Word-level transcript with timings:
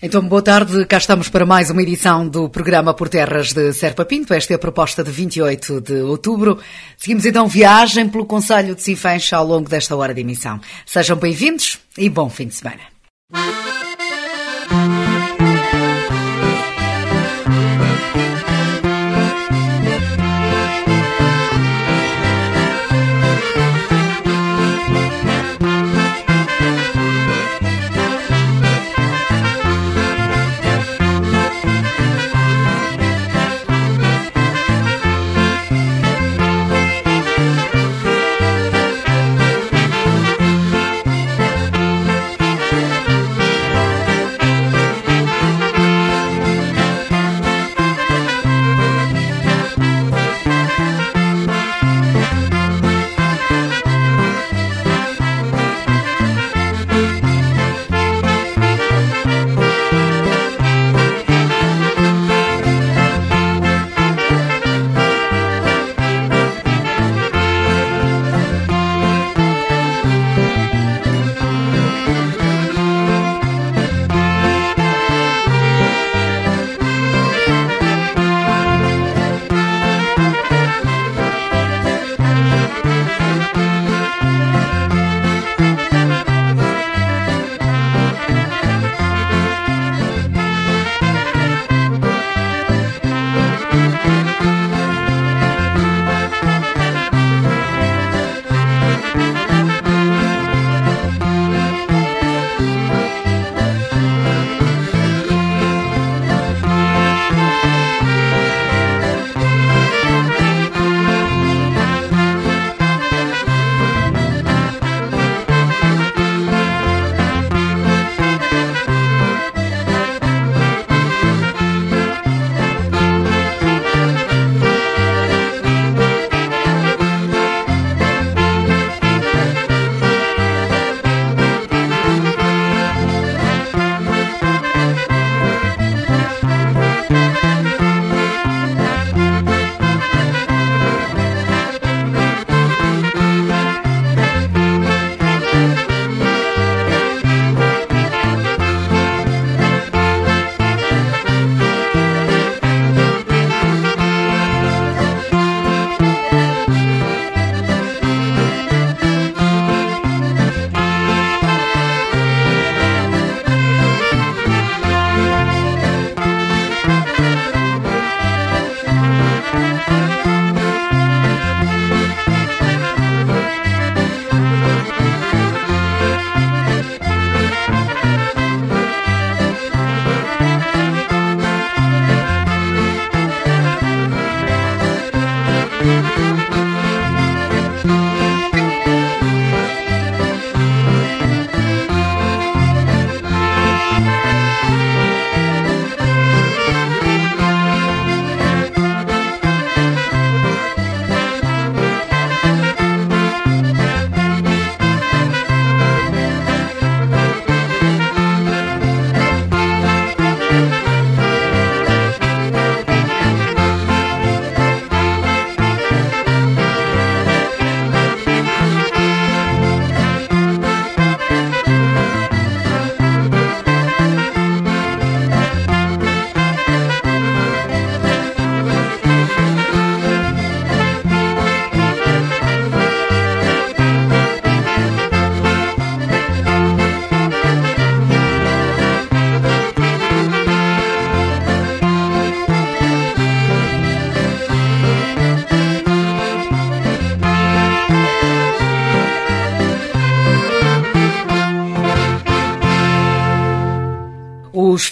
Então, 0.00 0.22
boa 0.22 0.40
tarde. 0.40 0.86
Cá 0.86 0.98
estamos 0.98 1.28
para 1.28 1.44
mais 1.44 1.70
uma 1.70 1.82
edição 1.82 2.28
do 2.28 2.48
programa 2.48 2.94
Por 2.94 3.08
Terras 3.08 3.52
de 3.52 3.72
Serpa 3.72 4.04
Pinto. 4.04 4.32
Esta 4.32 4.52
é 4.52 4.54
a 4.54 4.58
proposta 4.58 5.02
de 5.02 5.10
28 5.10 5.80
de 5.80 5.94
outubro. 6.02 6.60
Seguimos 6.96 7.26
então 7.26 7.48
viagem 7.48 8.08
pelo 8.08 8.24
Conselho 8.24 8.76
de 8.76 8.82
Sinfãs 8.82 9.32
ao 9.32 9.44
longo 9.44 9.68
desta 9.68 9.96
hora 9.96 10.14
de 10.14 10.20
emissão. 10.20 10.60
Sejam 10.86 11.16
bem-vindos 11.16 11.80
e 11.98 12.08
bom 12.08 12.30
fim 12.30 12.46
de 12.46 12.54
semana. 12.54 12.97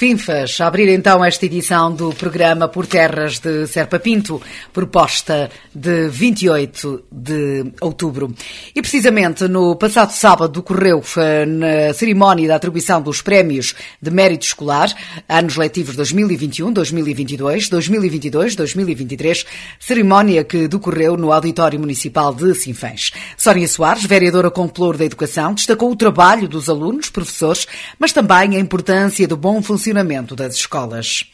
Os 0.07 0.11
FINFAs 0.13 0.61
abrir 0.61 0.89
então 0.91 1.25
esta 1.25 1.47
edição 1.47 1.93
do 1.93 2.11
programa 2.11 2.69
Por 2.69 2.87
Terras 2.87 3.41
de 3.41 3.67
Serpa 3.67 3.99
Pinto, 3.99 4.41
proposta 4.73 5.51
de 5.75 6.09
28 6.09 7.06
de 7.27 7.73
outubro. 7.81 8.33
E 8.75 8.81
precisamente 8.81 9.49
no 9.49 9.75
passado 9.75 10.13
sábado 10.13 10.61
ocorreu 10.61 11.03
na 11.49 11.93
cerimónia 11.93 12.49
da 12.49 12.57
atribuição 12.57 13.03
dos 13.03 13.21
prémios 13.21 13.75
de 14.01 14.11
mérito 14.11 14.47
escolar, 14.47 14.95
anos 15.29 15.57
letivos 15.57 15.97
2021, 15.97 16.73
2022, 16.73 17.69
2022, 17.69 18.55
2023, 18.55 19.45
cerimónia 19.81 20.45
que 20.45 20.69
decorreu 20.69 21.17
no 21.17 21.33
Auditório 21.33 21.81
Municipal 21.81 22.33
de 22.33 22.55
Sinfãs. 22.55 23.11
Sónia 23.37 23.67
Soares, 23.67 24.05
vereadora 24.05 24.51
com 24.51 24.67
da 24.97 25.05
Educação, 25.05 25.55
destacou 25.55 25.91
o 25.91 25.97
trabalho 25.97 26.47
dos 26.47 26.69
alunos, 26.69 27.09
professores, 27.09 27.67
mas 27.99 28.13
também 28.13 28.57
a 28.57 28.61
importância 28.61 29.27
do 29.27 29.37
bom 29.37 29.63
funcionamento 29.63 30.37
das 30.37 30.55
escolas. 30.55 31.25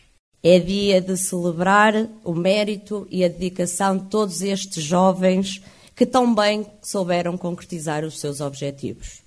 É 0.42 0.58
dia 0.58 1.00
de 1.00 1.16
celebrar 1.16 1.94
o 2.24 2.34
mérito 2.34 3.06
e 3.10 3.24
a 3.24 3.28
dedicação 3.28 3.96
de 3.96 4.04
todos 4.04 4.42
estes 4.42 4.82
jovens 4.82 5.62
que 5.94 6.06
tão 6.06 6.34
bem 6.34 6.66
souberam 6.80 7.36
concretizar 7.36 8.04
os 8.04 8.20
seus 8.20 8.40
objetivos. 8.40 9.22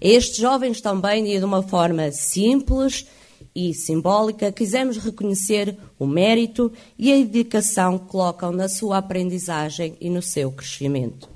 Estes 0.00 0.36
jovens 0.36 0.80
também, 0.80 1.34
e 1.34 1.38
de 1.38 1.44
uma 1.44 1.62
forma 1.62 2.10
simples 2.12 3.06
e 3.54 3.72
simbólica, 3.72 4.52
quisemos 4.52 4.96
reconhecer 4.96 5.76
o 5.98 6.06
mérito 6.06 6.72
e 6.98 7.12
a 7.12 7.16
dedicação 7.16 7.98
que 7.98 8.06
colocam 8.06 8.52
na 8.52 8.68
sua 8.68 8.98
aprendizagem 8.98 9.96
e 10.00 10.10
no 10.10 10.20
seu 10.20 10.52
crescimento. 10.52 11.28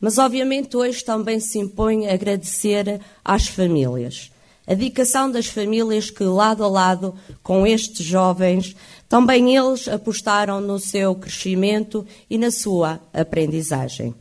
Mas, 0.00 0.18
obviamente, 0.18 0.76
hoje 0.76 1.04
também 1.04 1.38
se 1.38 1.60
impõe 1.60 2.08
agradecer 2.08 3.00
às 3.24 3.46
famílias. 3.46 4.31
A 4.72 4.74
dedicação 4.74 5.30
das 5.30 5.48
famílias 5.48 6.08
que, 6.08 6.24
lado 6.24 6.64
a 6.64 6.66
lado 6.66 7.14
com 7.42 7.66
estes 7.66 8.06
jovens, 8.06 8.74
também 9.06 9.54
eles 9.54 9.86
apostaram 9.86 10.62
no 10.62 10.78
seu 10.78 11.14
crescimento 11.14 12.06
e 12.30 12.38
na 12.38 12.50
sua 12.50 12.98
aprendizagem. 13.12 14.14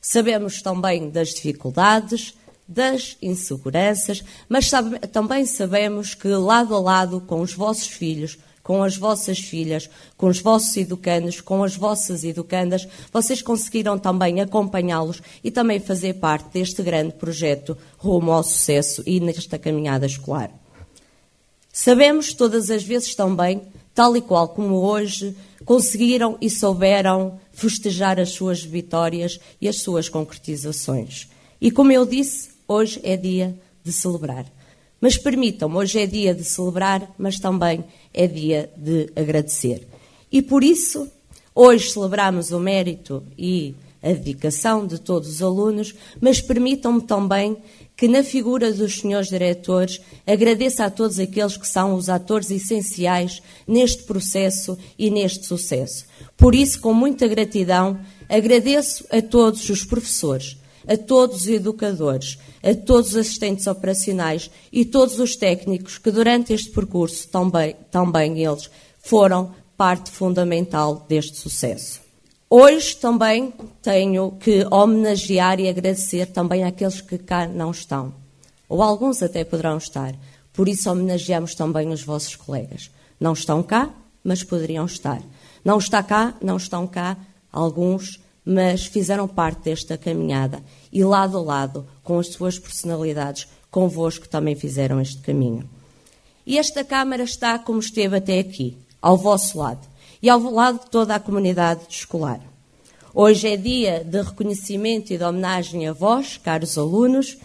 Sabemos 0.00 0.60
também 0.62 1.08
das 1.10 1.28
dificuldades, 1.28 2.34
das 2.66 3.16
inseguranças, 3.22 4.24
mas 4.48 4.68
sabe, 4.68 4.98
também 4.98 5.46
sabemos 5.46 6.12
que 6.12 6.26
lado 6.26 6.74
a 6.74 6.80
lado 6.80 7.20
com 7.20 7.40
os 7.40 7.52
vossos 7.52 7.86
filhos, 7.86 8.36
com 8.68 8.82
as 8.82 8.98
vossas 8.98 9.38
filhas, 9.38 9.88
com 10.14 10.26
os 10.26 10.40
vossos 10.40 10.76
educandos, 10.76 11.40
com 11.40 11.64
as 11.64 11.74
vossas 11.74 12.22
educandas, 12.22 12.86
vocês 13.10 13.40
conseguiram 13.40 13.98
também 13.98 14.42
acompanhá-los 14.42 15.22
e 15.42 15.50
também 15.50 15.80
fazer 15.80 16.16
parte 16.16 16.52
deste 16.52 16.82
grande 16.82 17.14
projeto 17.14 17.78
rumo 17.96 18.30
ao 18.30 18.42
sucesso 18.42 19.02
e 19.06 19.20
nesta 19.20 19.58
caminhada 19.58 20.04
escolar. 20.04 20.50
Sabemos 21.72 22.34
todas 22.34 22.68
as 22.68 22.82
vezes 22.82 23.14
também, 23.14 23.62
tal 23.94 24.14
e 24.18 24.20
qual 24.20 24.48
como 24.48 24.74
hoje, 24.74 25.34
conseguiram 25.64 26.36
e 26.38 26.50
souberam 26.50 27.40
festejar 27.54 28.20
as 28.20 28.32
suas 28.32 28.62
vitórias 28.62 29.40
e 29.62 29.66
as 29.66 29.80
suas 29.80 30.10
concretizações. 30.10 31.26
E 31.58 31.70
como 31.70 31.90
eu 31.90 32.04
disse, 32.04 32.50
hoje 32.68 33.00
é 33.02 33.16
dia 33.16 33.58
de 33.82 33.90
celebrar. 33.90 34.44
Mas 35.00 35.16
permitam-me, 35.16 35.76
hoje 35.76 36.00
é 36.00 36.06
dia 36.06 36.34
de 36.34 36.42
celebrar, 36.42 37.14
mas 37.16 37.38
também 37.38 37.84
é 38.12 38.26
dia 38.26 38.70
de 38.76 39.10
agradecer. 39.14 39.86
E 40.30 40.42
por 40.42 40.62
isso, 40.62 41.08
hoje 41.54 41.90
celebramos 41.90 42.50
o 42.50 42.58
mérito 42.58 43.22
e 43.36 43.74
a 44.02 44.08
dedicação 44.08 44.86
de 44.86 44.98
todos 45.00 45.28
os 45.28 45.42
alunos, 45.42 45.94
mas 46.20 46.40
permitam-me 46.40 47.02
também 47.02 47.56
que, 47.96 48.06
na 48.06 48.22
figura 48.22 48.72
dos 48.72 49.00
senhores 49.00 49.28
diretores, 49.28 50.00
agradeça 50.24 50.84
a 50.84 50.90
todos 50.90 51.18
aqueles 51.18 51.56
que 51.56 51.66
são 51.66 51.94
os 51.94 52.08
atores 52.08 52.48
essenciais 52.50 53.42
neste 53.66 54.04
processo 54.04 54.78
e 54.96 55.10
neste 55.10 55.46
sucesso. 55.46 56.06
Por 56.36 56.54
isso, 56.54 56.80
com 56.80 56.94
muita 56.94 57.26
gratidão, 57.26 57.98
agradeço 58.28 59.04
a 59.10 59.20
todos 59.20 59.68
os 59.68 59.84
professores, 59.84 60.56
a 60.88 60.96
todos 60.96 61.42
os 61.42 61.48
educadores, 61.48 62.38
a 62.62 62.74
todos 62.74 63.10
os 63.10 63.16
assistentes 63.16 63.66
operacionais 63.66 64.50
e 64.72 64.84
todos 64.84 65.18
os 65.20 65.36
técnicos 65.36 65.98
que 65.98 66.10
durante 66.10 66.52
este 66.52 66.70
percurso 66.70 67.28
também, 67.28 67.76
também 67.90 68.42
eles 68.42 68.70
foram 68.98 69.52
parte 69.76 70.10
fundamental 70.10 71.06
deste 71.08 71.36
sucesso. 71.36 72.00
Hoje 72.50 72.96
também 72.96 73.52
tenho 73.82 74.32
que 74.32 74.66
homenagear 74.70 75.60
e 75.60 75.68
agradecer 75.68 76.26
também 76.26 76.64
àqueles 76.64 77.00
que 77.00 77.18
cá 77.18 77.46
não 77.46 77.70
estão, 77.70 78.14
ou 78.68 78.82
alguns 78.82 79.22
até 79.22 79.44
poderão 79.44 79.76
estar. 79.76 80.14
Por 80.52 80.66
isso 80.66 80.90
homenageamos 80.90 81.54
também 81.54 81.90
os 81.90 82.02
vossos 82.02 82.34
colegas. 82.34 82.90
Não 83.20 83.34
estão 83.34 83.62
cá, 83.62 83.90
mas 84.24 84.42
poderiam 84.42 84.86
estar. 84.86 85.22
Não 85.64 85.78
está 85.78 86.02
cá, 86.02 86.34
não 86.42 86.56
estão 86.56 86.86
cá 86.86 87.16
alguns 87.52 88.18
mas 88.50 88.86
fizeram 88.86 89.28
parte 89.28 89.64
desta 89.64 89.98
caminhada 89.98 90.62
e 90.90 91.04
lado 91.04 91.36
a 91.36 91.42
lado, 91.42 91.86
com 92.02 92.18
as 92.18 92.28
suas 92.28 92.58
personalidades, 92.58 93.46
convosco 93.70 94.26
também 94.26 94.54
fizeram 94.54 94.98
este 95.02 95.18
caminho. 95.18 95.68
E 96.46 96.56
esta 96.56 96.82
Câmara 96.82 97.22
está 97.22 97.58
como 97.58 97.78
esteve 97.78 98.16
até 98.16 98.38
aqui, 98.38 98.74
ao 99.02 99.18
vosso 99.18 99.58
lado 99.58 99.86
e 100.22 100.30
ao 100.30 100.40
lado 100.40 100.80
de 100.80 100.90
toda 100.90 101.14
a 101.14 101.20
comunidade 101.20 101.82
escolar. 101.90 102.40
Hoje 103.12 103.48
é 103.48 103.56
dia 103.58 104.02
de 104.02 104.22
reconhecimento 104.22 105.12
e 105.12 105.18
de 105.18 105.24
homenagem 105.24 105.86
a 105.86 105.92
vós, 105.92 106.38
caros 106.38 106.78
alunos. 106.78 107.36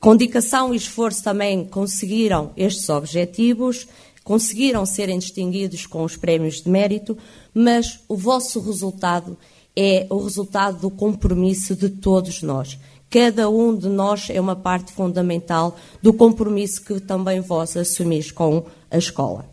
Com 0.00 0.16
dedicação 0.16 0.74
e 0.74 0.76
esforço 0.76 1.22
também 1.22 1.64
conseguiram 1.64 2.50
estes 2.56 2.88
objetivos, 2.88 3.86
conseguiram 4.24 4.84
serem 4.84 5.20
distinguidos 5.20 5.86
com 5.86 6.02
os 6.02 6.16
prémios 6.16 6.62
de 6.62 6.68
mérito, 6.68 7.16
mas 7.54 8.00
o 8.08 8.16
vosso 8.16 8.58
resultado 8.58 9.38
é 9.76 10.06
o 10.10 10.18
resultado 10.18 10.80
do 10.80 10.90
compromisso 10.90 11.74
de 11.74 11.88
todos 11.88 12.42
nós. 12.42 12.78
Cada 13.10 13.50
um 13.50 13.76
de 13.76 13.88
nós 13.88 14.30
é 14.30 14.40
uma 14.40 14.56
parte 14.56 14.92
fundamental 14.92 15.76
do 16.00 16.12
compromisso 16.12 16.82
que 16.82 16.98
também 16.98 17.40
vós 17.40 17.76
assumis 17.76 18.30
com 18.30 18.64
a 18.90 18.96
escola. 18.96 19.52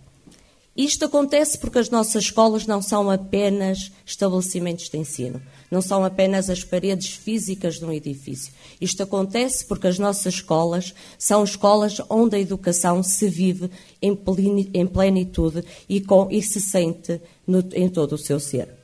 Isto 0.77 1.03
acontece 1.03 1.57
porque 1.57 1.77
as 1.77 1.89
nossas 1.89 2.23
escolas 2.23 2.65
não 2.65 2.81
são 2.81 3.11
apenas 3.11 3.91
estabelecimentos 4.05 4.87
de 4.87 4.97
ensino, 4.97 5.41
não 5.69 5.81
são 5.81 6.05
apenas 6.05 6.49
as 6.49 6.63
paredes 6.63 7.09
físicas 7.09 7.79
de 7.79 7.83
um 7.83 7.91
edifício. 7.91 8.53
Isto 8.79 9.03
acontece 9.03 9.65
porque 9.65 9.87
as 9.87 9.99
nossas 9.99 10.35
escolas 10.35 10.93
são 11.17 11.43
escolas 11.43 11.97
onde 12.09 12.37
a 12.37 12.39
educação 12.39 13.03
se 13.03 13.27
vive 13.27 13.69
em 14.01 14.87
plenitude 14.87 15.65
e, 15.89 15.99
com, 15.99 16.31
e 16.31 16.41
se 16.41 16.61
sente 16.61 17.19
no, 17.45 17.61
em 17.73 17.89
todo 17.89 18.13
o 18.13 18.17
seu 18.17 18.39
ser. 18.39 18.78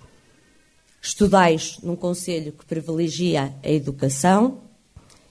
Estudais 1.06 1.78
num 1.84 1.96
conselho 1.96 2.52
que 2.52 2.66
privilegia 2.66 3.54
a 3.64 3.70
educação 3.70 4.58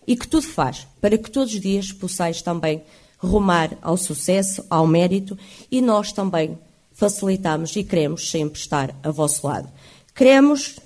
e 0.06 0.14
que 0.14 0.28
tudo 0.28 0.46
faz 0.46 0.86
para 1.00 1.18
que 1.18 1.28
todos 1.28 1.52
os 1.52 1.60
dias 1.60 1.90
possais 1.90 2.40
também 2.40 2.80
rumar 3.18 3.76
ao 3.82 3.96
sucesso, 3.96 4.64
ao 4.70 4.86
mérito 4.86 5.36
e 5.68 5.82
nós 5.82 6.12
também 6.12 6.56
facilitamos 6.92 7.74
e 7.74 7.82
queremos 7.82 8.30
sempre 8.30 8.60
estar 8.60 8.94
a 9.02 9.10
vosso 9.10 9.44
lado. 9.48 9.68
Queremos 10.14 10.78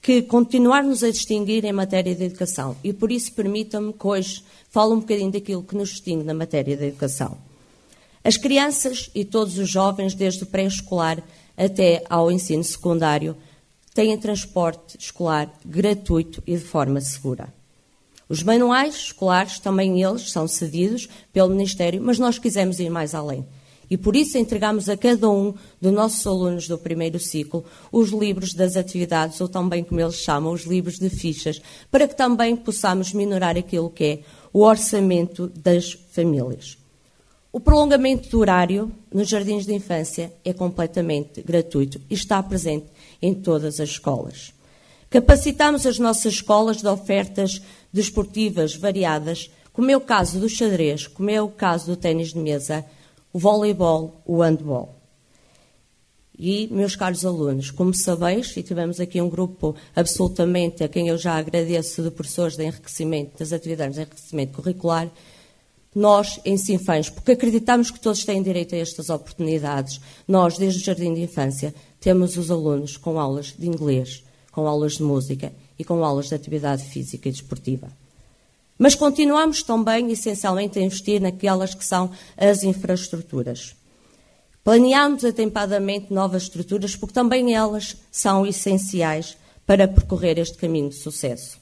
que 0.00 0.22
continuarmos 0.22 1.04
a 1.04 1.10
distinguir 1.10 1.66
em 1.66 1.72
matéria 1.72 2.14
de 2.14 2.24
educação 2.24 2.74
e 2.82 2.94
por 2.94 3.12
isso 3.12 3.34
permitam-me 3.34 3.92
que 3.92 4.06
hoje 4.06 4.42
fale 4.70 4.94
um 4.94 5.00
bocadinho 5.00 5.30
daquilo 5.30 5.62
que 5.62 5.76
nos 5.76 5.90
distingue 5.90 6.24
na 6.24 6.32
matéria 6.32 6.74
da 6.74 6.86
educação. 6.86 7.36
As 8.24 8.38
crianças 8.38 9.10
e 9.14 9.26
todos 9.26 9.58
os 9.58 9.68
jovens, 9.68 10.14
desde 10.14 10.42
o 10.44 10.46
pré-escolar 10.46 11.22
até 11.54 12.02
ao 12.08 12.32
ensino 12.32 12.64
secundário, 12.64 13.36
têm 13.94 14.16
transporte 14.18 14.96
escolar 14.98 15.52
gratuito 15.64 16.42
e 16.46 16.56
de 16.56 16.64
forma 16.64 17.00
segura. 17.00 17.52
Os 18.28 18.42
manuais 18.42 18.94
escolares, 18.94 19.58
também 19.58 20.00
eles, 20.02 20.30
são 20.30 20.46
cedidos 20.46 21.08
pelo 21.32 21.50
Ministério, 21.50 22.00
mas 22.00 22.18
nós 22.18 22.38
quisemos 22.38 22.78
ir 22.78 22.88
mais 22.88 23.14
além. 23.14 23.44
E 23.90 23.96
por 23.96 24.14
isso 24.14 24.38
entregamos 24.38 24.88
a 24.88 24.96
cada 24.96 25.28
um 25.28 25.52
dos 25.80 25.92
nossos 25.92 26.24
alunos 26.24 26.68
do 26.68 26.78
primeiro 26.78 27.18
ciclo 27.18 27.64
os 27.90 28.10
livros 28.10 28.54
das 28.54 28.76
atividades, 28.76 29.40
ou 29.40 29.48
também 29.48 29.82
como 29.82 30.00
eles 30.00 30.14
chamam, 30.14 30.52
os 30.52 30.62
livros 30.62 30.96
de 30.96 31.10
fichas, 31.10 31.60
para 31.90 32.06
que 32.06 32.16
também 32.16 32.54
possamos 32.54 33.12
minorar 33.12 33.58
aquilo 33.58 33.90
que 33.90 34.04
é 34.04 34.20
o 34.52 34.60
orçamento 34.60 35.48
das 35.48 35.92
famílias. 36.12 36.78
O 37.52 37.58
prolongamento 37.58 38.28
do 38.28 38.38
horário 38.38 38.92
nos 39.12 39.28
jardins 39.28 39.66
de 39.66 39.74
infância 39.74 40.32
é 40.44 40.52
completamente 40.52 41.42
gratuito 41.42 42.00
e 42.08 42.14
está 42.14 42.40
presente 42.40 42.86
em 43.20 43.34
todas 43.34 43.80
as 43.80 43.90
escolas. 43.90 44.52
Capacitamos 45.08 45.86
as 45.86 45.98
nossas 45.98 46.34
escolas 46.34 46.78
de 46.78 46.86
ofertas 46.86 47.60
desportivas 47.92 48.76
variadas, 48.76 49.50
como 49.72 49.90
é 49.90 49.96
o 49.96 50.00
caso 50.00 50.38
do 50.38 50.48
xadrez, 50.48 51.06
como 51.06 51.30
é 51.30 51.42
o 51.42 51.48
caso 51.48 51.86
do 51.86 51.96
ténis 51.96 52.32
de 52.32 52.38
mesa, 52.38 52.84
o 53.32 53.38
voleibol, 53.38 54.20
o 54.24 54.40
handball. 54.40 54.96
E, 56.38 56.68
meus 56.68 56.96
caros 56.96 57.24
alunos, 57.24 57.70
como 57.70 57.92
sabeis, 57.92 58.56
e 58.56 58.62
tivemos 58.62 58.98
aqui 58.98 59.20
um 59.20 59.28
grupo 59.28 59.74
absolutamente 59.94 60.82
a 60.82 60.88
quem 60.88 61.08
eu 61.08 61.18
já 61.18 61.36
agradeço 61.36 62.02
de 62.02 62.10
professores 62.10 62.56
de 62.56 62.64
enriquecimento, 62.64 63.38
das 63.38 63.52
atividades 63.52 63.96
de 63.96 64.02
enriquecimento 64.02 64.54
curricular, 64.54 65.10
nós, 65.94 66.40
em 66.44 66.56
Sinfãs, 66.56 67.10
porque 67.10 67.32
acreditamos 67.32 67.90
que 67.90 68.00
todos 68.00 68.24
têm 68.24 68.42
direito 68.42 68.74
a 68.74 68.78
estas 68.78 69.10
oportunidades, 69.10 70.00
nós, 70.26 70.56
desde 70.56 70.80
o 70.80 70.84
Jardim 70.84 71.12
de 71.12 71.22
Infância, 71.22 71.74
temos 72.00 72.36
os 72.36 72.50
alunos 72.50 72.96
com 72.96 73.20
aulas 73.20 73.54
de 73.56 73.68
inglês, 73.68 74.24
com 74.50 74.66
aulas 74.66 74.94
de 74.94 75.02
música 75.02 75.52
e 75.78 75.84
com 75.84 76.02
aulas 76.02 76.28
de 76.28 76.34
atividade 76.34 76.82
física 76.84 77.28
e 77.28 77.32
desportiva. 77.32 77.88
Mas 78.78 78.94
continuamos 78.94 79.62
também, 79.62 80.10
essencialmente, 80.10 80.78
a 80.78 80.82
investir 80.82 81.20
naquelas 81.20 81.74
que 81.74 81.84
são 81.84 82.10
as 82.36 82.62
infraestruturas. 82.62 83.76
Planeamos 84.64 85.24
atempadamente 85.24 86.12
novas 86.12 86.44
estruturas 86.44 86.96
porque 86.96 87.12
também 87.12 87.54
elas 87.54 87.96
são 88.10 88.46
essenciais 88.46 89.36
para 89.66 89.86
percorrer 89.86 90.38
este 90.38 90.56
caminho 90.56 90.88
de 90.88 90.96
sucesso. 90.96 91.58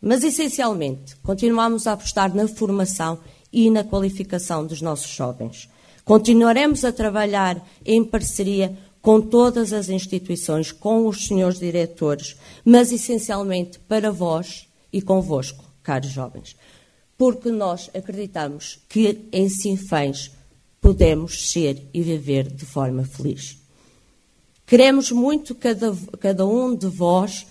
Mas, 0.00 0.22
essencialmente, 0.22 1.16
continuamos 1.16 1.88
a 1.88 1.92
apostar 1.92 2.32
na 2.32 2.46
formação 2.46 3.18
e 3.52 3.68
na 3.68 3.82
qualificação 3.82 4.64
dos 4.64 4.80
nossos 4.80 5.10
jovens. 5.10 5.68
Continuaremos 6.04 6.84
a 6.84 6.92
trabalhar 6.92 7.60
em 7.84 8.02
parceria 8.04 8.76
com 9.08 9.22
todas 9.22 9.72
as 9.72 9.88
instituições, 9.88 10.70
com 10.70 11.06
os 11.08 11.26
senhores 11.26 11.58
diretores, 11.58 12.36
mas 12.62 12.92
essencialmente 12.92 13.78
para 13.78 14.12
vós 14.12 14.68
e 14.92 15.00
convosco, 15.00 15.64
caros 15.82 16.10
jovens. 16.10 16.54
Porque 17.16 17.50
nós 17.50 17.88
acreditamos 17.94 18.80
que 18.86 19.26
em 19.32 19.48
Sinfãs 19.48 20.30
podemos 20.78 21.50
ser 21.50 21.88
e 21.94 22.02
viver 22.02 22.52
de 22.52 22.66
forma 22.66 23.02
feliz. 23.02 23.56
Queremos 24.66 25.10
muito 25.10 25.54
que 25.54 25.62
cada, 25.62 25.96
cada 26.20 26.46
um 26.46 26.76
de 26.76 26.88
vós 26.88 27.46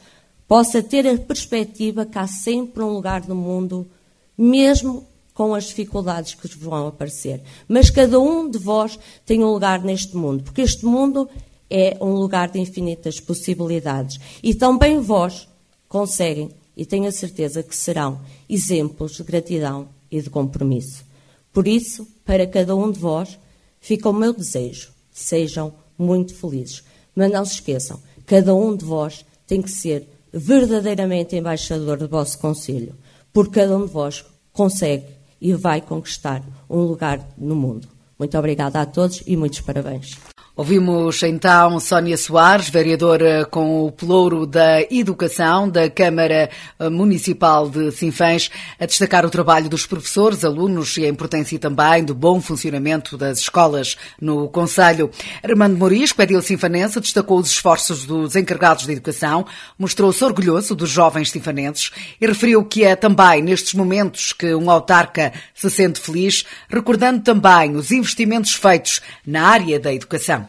possa 0.48 0.84
ter 0.84 1.08
a 1.08 1.18
perspectiva 1.18 2.06
que 2.06 2.20
há 2.20 2.28
sempre 2.28 2.84
um 2.84 2.94
lugar 2.94 3.28
no 3.28 3.34
mundo, 3.34 3.90
mesmo 4.38 5.08
com 5.34 5.54
as 5.56 5.66
dificuldades 5.66 6.36
que 6.36 6.48
vão 6.56 6.88
aparecer. 6.88 7.42
Mas 7.68 7.90
cada 7.90 8.20
um 8.20 8.48
de 8.48 8.60
vós 8.60 8.98
tem 9.26 9.44
um 9.44 9.54
lugar 9.54 9.84
neste 9.84 10.16
mundo, 10.16 10.44
porque 10.44 10.62
este 10.62 10.86
mundo 10.86 11.28
é 11.70 11.98
um 12.00 12.14
lugar 12.14 12.50
de 12.50 12.60
infinitas 12.60 13.20
possibilidades. 13.20 14.20
E 14.42 14.54
também 14.54 15.00
vós 15.00 15.48
conseguem, 15.88 16.52
e 16.76 16.86
tenho 16.86 17.08
a 17.08 17.12
certeza 17.12 17.64
que 17.64 17.76
serão, 17.76 18.20
exemplos 18.50 19.14
de 19.18 19.24
gratidão 19.24 19.90
e 20.12 20.22
de 20.22 20.30
compromisso. 20.30 21.06
Por 21.52 21.68
isso, 21.68 22.08
para 22.24 22.46
cada 22.46 22.76
um 22.76 22.92
de 22.92 23.00
vós, 23.00 23.38
fica 23.80 24.10
o 24.10 24.14
meu 24.14 24.34
desejo: 24.34 24.92
sejam 25.12 25.74
muito 25.98 26.36
felizes. 26.36 26.84
Mas 27.16 27.32
não 27.32 27.44
se 27.44 27.56
esqueçam, 27.56 28.00
cada 28.26 28.54
um 28.54 28.76
de 28.76 28.86
vós 28.86 29.26
tem 29.48 29.62
que 29.62 29.72
ser 29.72 30.08
verdadeiramente 30.32 31.36
embaixador 31.36 31.98
do 31.98 32.08
vosso 32.08 32.38
conselho, 32.38 32.96
porque 33.34 33.60
cada 33.60 33.76
um 33.76 33.86
de 33.86 33.92
vós 33.92 34.24
consegue 34.54 35.06
e 35.42 35.54
vai 35.54 35.82
conquistar 35.82 36.44
um 36.70 36.82
lugar 36.82 37.28
no 37.38 37.56
mundo. 37.56 37.88
Muito 38.20 38.38
obrigada 38.38 38.82
a 38.82 38.86
todos 38.86 39.24
e 39.26 39.36
muitos 39.36 39.62
parabéns. 39.62 40.37
Ouvimos 40.58 41.22
então 41.22 41.80
Sónia 41.80 42.18
Soares, 42.18 42.68
vereadora 42.68 43.46
com 43.46 43.86
o 43.86 43.92
pelouro 43.92 44.44
da 44.48 44.82
Educação 44.90 45.70
da 45.70 45.88
Câmara 45.88 46.50
Municipal 46.92 47.70
de 47.70 47.92
Sinfãs, 47.92 48.50
a 48.80 48.88
destacar 48.88 49.24
o 49.24 49.30
trabalho 49.30 49.70
dos 49.70 49.86
professores, 49.86 50.44
alunos 50.44 50.98
e 50.98 51.06
a 51.06 51.10
importância 51.10 51.60
também 51.60 52.04
do 52.04 52.16
bom 52.16 52.42
funcionamento 52.42 53.16
das 53.16 53.38
escolas 53.38 53.98
no 54.20 54.50
Conselho. 54.50 55.12
Armando 55.44 55.78
Morisco, 55.78 56.24
edil 56.24 56.42
sinfanense, 56.42 57.00
destacou 57.00 57.38
os 57.38 57.52
esforços 57.52 58.04
dos 58.08 58.36
encarregados 58.36 58.88
de 58.88 58.94
educação, 58.94 59.46
mostrou-se 59.78 60.24
orgulhoso 60.24 60.74
dos 60.74 60.90
jovens 60.90 61.30
sinfanenses 61.30 61.92
e 62.20 62.26
referiu 62.26 62.66
que 62.66 62.84
é 62.84 62.96
também 62.96 63.44
nestes 63.44 63.76
momentos 63.76 64.34
que 64.34 64.56
um 64.56 64.72
autarca 64.72 65.34
se 65.54 65.70
sente 65.70 66.00
feliz, 66.00 66.48
recordando 66.68 67.22
também 67.22 67.76
os 67.76 67.92
investimentos 67.92 68.56
feitos 68.56 69.02
na 69.24 69.44
área 69.44 69.80
da 69.80 69.94
educação. 69.94 70.47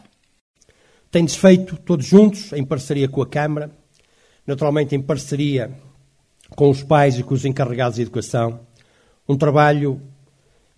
Tem-se 1.10 1.38
feito 1.38 1.76
todos 1.76 2.06
juntos, 2.06 2.52
em 2.52 2.64
parceria 2.64 3.08
com 3.08 3.22
a 3.22 3.26
Câmara, 3.26 3.70
naturalmente 4.46 4.94
em 4.94 5.00
parceria 5.00 5.70
com 6.50 6.70
os 6.70 6.82
pais 6.82 7.18
e 7.18 7.22
com 7.22 7.34
os 7.34 7.44
encarregados 7.44 7.96
de 7.96 8.02
educação, 8.02 8.60
um 9.28 9.36
trabalho 9.36 10.00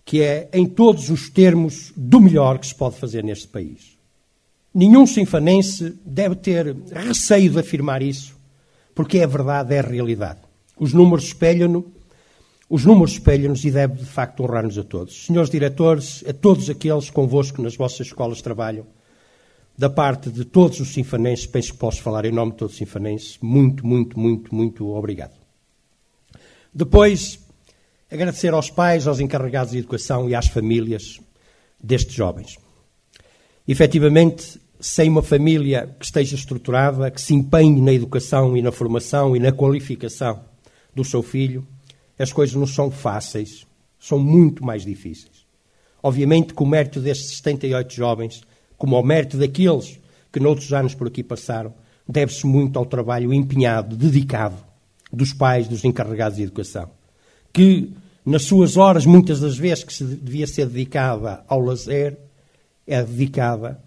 que 0.05 0.21
é, 0.21 0.49
em 0.53 0.65
todos 0.65 1.09
os 1.09 1.29
termos, 1.29 1.93
do 1.95 2.19
melhor 2.19 2.59
que 2.59 2.67
se 2.67 2.75
pode 2.75 2.97
fazer 2.97 3.23
neste 3.23 3.47
país. 3.47 3.97
Nenhum 4.73 5.05
sinfanense 5.05 5.97
deve 6.05 6.35
ter 6.35 6.75
receio 6.91 7.51
de 7.51 7.59
afirmar 7.59 8.01
isso, 8.01 8.35
porque 8.95 9.19
é 9.19 9.27
verdade, 9.27 9.73
é 9.75 9.79
a 9.79 9.83
realidade. 9.83 10.39
Os 10.77 10.93
números 10.93 11.25
espelham-nos, 11.25 11.83
os 12.69 12.85
números 12.85 13.13
espelham-nos 13.13 13.65
e 13.65 13.71
deve, 13.71 13.95
de 13.95 14.05
facto, 14.05 14.43
honrar-nos 14.43 14.77
a 14.77 14.83
todos. 14.83 15.25
Senhores 15.25 15.49
diretores, 15.49 16.23
a 16.27 16.33
todos 16.33 16.69
aqueles 16.69 17.09
convosco 17.09 17.61
nas 17.61 17.75
vossas 17.75 18.07
escolas 18.07 18.41
trabalham, 18.41 18.85
da 19.77 19.89
parte 19.89 20.29
de 20.29 20.45
todos 20.45 20.79
os 20.79 20.93
sinfanenses, 20.93 21.45
penso 21.45 21.73
que 21.73 21.79
posso 21.79 22.01
falar 22.01 22.25
em 22.25 22.31
nome 22.31 22.51
de 22.51 22.57
todos 22.57 22.73
os 22.73 22.77
sinfanenses, 22.77 23.37
muito, 23.41 23.85
muito, 23.85 24.19
muito, 24.19 24.53
muito 24.53 24.87
obrigado. 24.91 25.33
Depois, 26.73 27.39
agradecer 28.09 28.53
aos 28.53 28.69
pais, 28.69 29.07
aos 29.07 29.19
encarregados 29.19 29.71
de 29.71 29.79
educação 29.79 30.29
e 30.29 30.35
às 30.35 30.47
famílias 30.47 31.19
destes 31.81 32.13
jovens. 32.13 32.57
Efetivamente, 33.67 34.59
sem 34.79 35.09
uma 35.09 35.21
família 35.21 35.95
que 35.99 36.05
esteja 36.05 36.35
estruturada, 36.35 37.11
que 37.11 37.21
se 37.21 37.33
empenhe 37.33 37.81
na 37.81 37.93
educação 37.93 38.57
e 38.57 38.61
na 38.61 38.71
formação 38.71 39.35
e 39.35 39.39
na 39.39 39.51
qualificação 39.51 40.43
do 40.93 41.03
seu 41.03 41.21
filho, 41.21 41.65
as 42.17 42.33
coisas 42.33 42.55
não 42.55 42.67
são 42.67 42.91
fáceis, 42.91 43.65
são 43.99 44.19
muito 44.19 44.65
mais 44.65 44.83
difíceis. 44.83 45.45
Obviamente 46.03 46.53
que 46.53 46.63
o 46.63 46.65
mérito 46.65 46.99
destes 46.99 47.37
78 47.37 47.93
jovens 47.93 48.41
como 48.81 48.95
ao 48.95 49.03
mérito 49.03 49.37
daqueles 49.37 49.99
que 50.33 50.39
noutros 50.39 50.73
anos 50.73 50.95
por 50.95 51.05
aqui 51.05 51.21
passaram, 51.21 51.71
deve-se 52.09 52.47
muito 52.47 52.79
ao 52.79 52.85
trabalho 52.87 53.31
empenhado, 53.31 53.95
dedicado 53.95 54.55
dos 55.13 55.33
pais, 55.33 55.67
dos 55.67 55.85
encarregados 55.85 56.37
de 56.37 56.43
educação, 56.45 56.89
que 57.53 57.93
nas 58.25 58.41
suas 58.41 58.77
horas, 58.77 59.05
muitas 59.05 59.39
das 59.39 59.55
vezes 59.55 59.83
que 59.83 59.93
se 59.93 60.03
devia 60.03 60.47
ser 60.47 60.65
dedicada 60.65 61.45
ao 61.47 61.59
lazer, 61.59 62.17
é 62.87 63.03
dedicada 63.03 63.79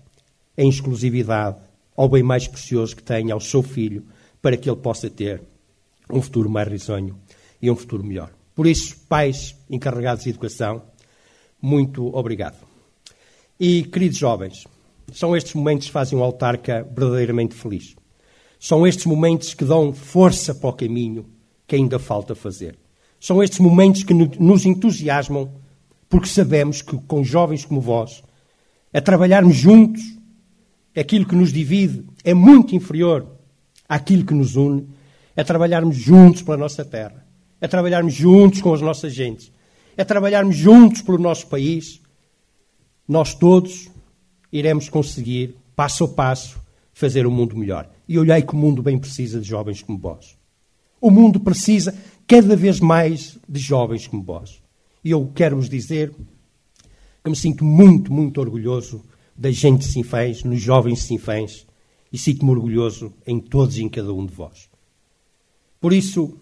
em 0.57 0.69
exclusividade 0.69 1.57
ao 1.97 2.09
bem 2.09 2.23
mais 2.23 2.47
precioso 2.47 2.95
que 2.95 3.03
tem, 3.03 3.33
ao 3.33 3.41
seu 3.41 3.65
filho, 3.65 4.05
para 4.41 4.57
que 4.57 4.71
ele 4.71 4.79
possa 4.79 5.11
ter 5.11 5.43
um 6.09 6.23
futuro 6.23 6.49
mais 6.49 6.69
risonho 6.69 7.19
e 7.61 7.69
um 7.69 7.75
futuro 7.75 8.05
melhor. 8.05 8.31
Por 8.55 8.69
isso, 8.69 8.97
pais 9.09 9.57
encarregados 9.69 10.23
de 10.23 10.31
educação, 10.31 10.83
muito 11.61 12.17
obrigado. 12.17 12.59
E, 13.59 13.83
queridos 13.83 14.19
jovens, 14.19 14.65
são 15.13 15.37
estes 15.37 15.55
momentos 15.55 15.87
que 15.87 15.93
fazem 15.93 16.19
um 16.19 16.23
autarca 16.23 16.87
verdadeiramente 16.95 17.55
feliz. 17.55 17.95
São 18.59 18.87
estes 18.87 19.07
momentos 19.07 19.55
que 19.55 19.65
dão 19.65 19.93
força 19.93 20.55
para 20.55 20.71
o 20.71 20.73
caminho 20.73 21.27
que 21.67 21.77
ainda 21.77 21.99
falta 21.99 22.35
fazer. 22.35 22.79
São 23.21 23.43
estes 23.43 23.59
momentos 23.59 24.03
que 24.03 24.15
nos 24.15 24.67
entusiasmam, 24.67 25.51
porque 26.09 26.29
sabemos 26.29 26.83
que 26.83 26.97
com 26.99 27.25
jovens 27.25 27.65
como 27.65 27.81
vós, 27.81 28.23
a 28.93 29.01
trabalharmos 29.01 29.57
juntos, 29.57 30.03
aquilo 30.97 31.27
que 31.27 31.35
nos 31.35 31.53
divide 31.53 32.05
é 32.23 32.33
muito 32.33 32.75
inferior 32.75 33.27
àquilo 33.89 34.25
que 34.25 34.35
nos 34.35 34.57
une, 34.57 34.89
é 35.35 35.43
trabalharmos 35.43 35.97
juntos 35.97 36.43
pela 36.43 36.57
nossa 36.57 36.85
terra, 36.85 37.27
é 37.61 37.67
trabalharmos 37.67 38.15
juntos 38.15 38.63
com 38.63 38.73
as 38.73 38.81
nossas 38.81 39.13
gentes, 39.13 39.51
é 39.97 40.05
trabalharmos 40.05 40.57
juntos 40.57 41.03
pelo 41.03 41.19
nosso 41.19 41.47
país. 41.47 42.01
Nós 43.07 43.35
todos 43.35 43.91
iremos 44.55 44.89
conseguir, 44.89 45.57
passo 45.75 46.05
a 46.05 46.09
passo, 46.09 46.61
fazer 46.93 47.27
o 47.27 47.29
um 47.29 47.33
mundo 47.33 47.57
melhor. 47.57 47.91
E 48.09 48.17
olhei 48.17 48.41
que 48.41 48.55
o 48.55 48.57
mundo 48.57 48.85
bem 48.85 48.97
precisa 48.97 49.41
de 49.41 49.49
jovens 49.49 49.83
como 49.83 49.99
vós. 49.99 50.37
O 51.01 51.11
mundo 51.11 51.41
precisa 51.41 51.93
cada 52.25 52.55
vez 52.55 52.79
mais 52.79 53.37
de 53.49 53.59
jovens 53.59 54.07
como 54.07 54.23
vós. 54.23 54.63
E 55.05 55.11
eu 55.11 55.29
quero 55.35 55.57
vos 55.57 55.69
dizer 55.69 56.15
que 57.23 57.29
me 57.29 57.35
sinto 57.35 57.65
muito, 57.65 58.13
muito 58.13 58.41
orgulhoso 58.41 59.03
da 59.37 59.51
gente 59.51 59.85
Sinfãs, 59.85 60.45
nos 60.45 60.61
jovens 60.61 61.03
Sinfãs, 61.03 61.67
e 62.13 62.17
sinto-me 62.17 62.53
orgulhoso 62.53 63.13
em 63.27 63.41
todos 63.41 63.77
e 63.77 63.83
em 63.83 63.89
cada 63.89 64.15
um 64.15 64.25
de 64.25 64.33
vós. 64.33 64.69
Por 65.81 65.93
isso, 65.93 66.39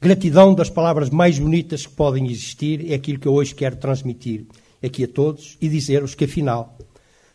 gratidão 0.00 0.54
das 0.54 0.70
palavras 0.70 1.10
mais 1.10 1.36
bonitas 1.36 1.84
que 1.84 1.92
podem 1.94 2.30
existir 2.30 2.92
é 2.92 2.94
aquilo 2.94 3.18
que 3.18 3.26
eu 3.26 3.34
hoje 3.34 3.56
quero 3.56 3.74
transmitir 3.74 4.46
aqui 4.80 5.02
a 5.02 5.08
todos 5.08 5.58
e 5.60 5.68
dizer-vos 5.68 6.14
que, 6.14 6.26
afinal, 6.26 6.78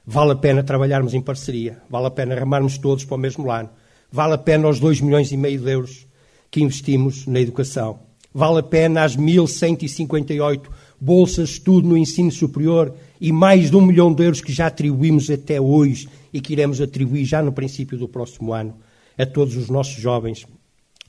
Vale 0.08 0.34
a 0.34 0.36
pena 0.36 0.64
trabalharmos 0.64 1.16
em 1.16 1.22
parceria, 1.22 1.82
vale 1.90 2.06
a 2.06 2.12
pena 2.12 2.36
remarmos 2.36 2.78
todos 2.78 3.04
para 3.06 3.16
o 3.16 3.20
mesmo 3.20 3.46
lado, 3.46 3.70
vale 4.12 4.34
a 4.34 4.38
pena 4.38 4.68
os 4.68 4.80
2 4.80 5.02
milhões 5.02 5.32
e 5.32 5.38
meio 5.38 5.60
de 5.60 5.72
euros 5.72 6.06
que 6.52 6.62
investimos 6.62 7.26
na 7.26 7.40
educação, 7.40 8.00
vale 8.32 8.60
a 8.60 8.64
pena 8.64 9.04
as 9.04 9.18
1.158 9.18 10.68
bolsas 11.02 11.50
de 11.50 11.56
estudo 11.56 11.90
no 11.90 11.98
ensino 11.98 12.32
superior 12.32 12.94
e 13.20 13.32
mais 13.32 13.72
de 13.72 13.78
um 13.78 13.82
milhão 13.82 14.14
de 14.14 14.24
euros 14.24 14.42
que 14.42 14.54
já 14.54 14.68
atribuímos 14.68 15.28
até 15.32 15.60
hoje 15.60 16.08
e 16.32 16.40
que 16.40 16.54
iremos 16.54 16.80
atribuir 16.80 17.26
já 17.26 17.42
no 17.42 17.52
princípio 17.52 17.98
do 17.98 18.08
próximo 18.08 18.54
ano 18.54 18.76
a 19.18 19.26
todos 19.26 19.56
os 19.56 19.70
nossos 19.70 19.96
jovens 19.96 20.46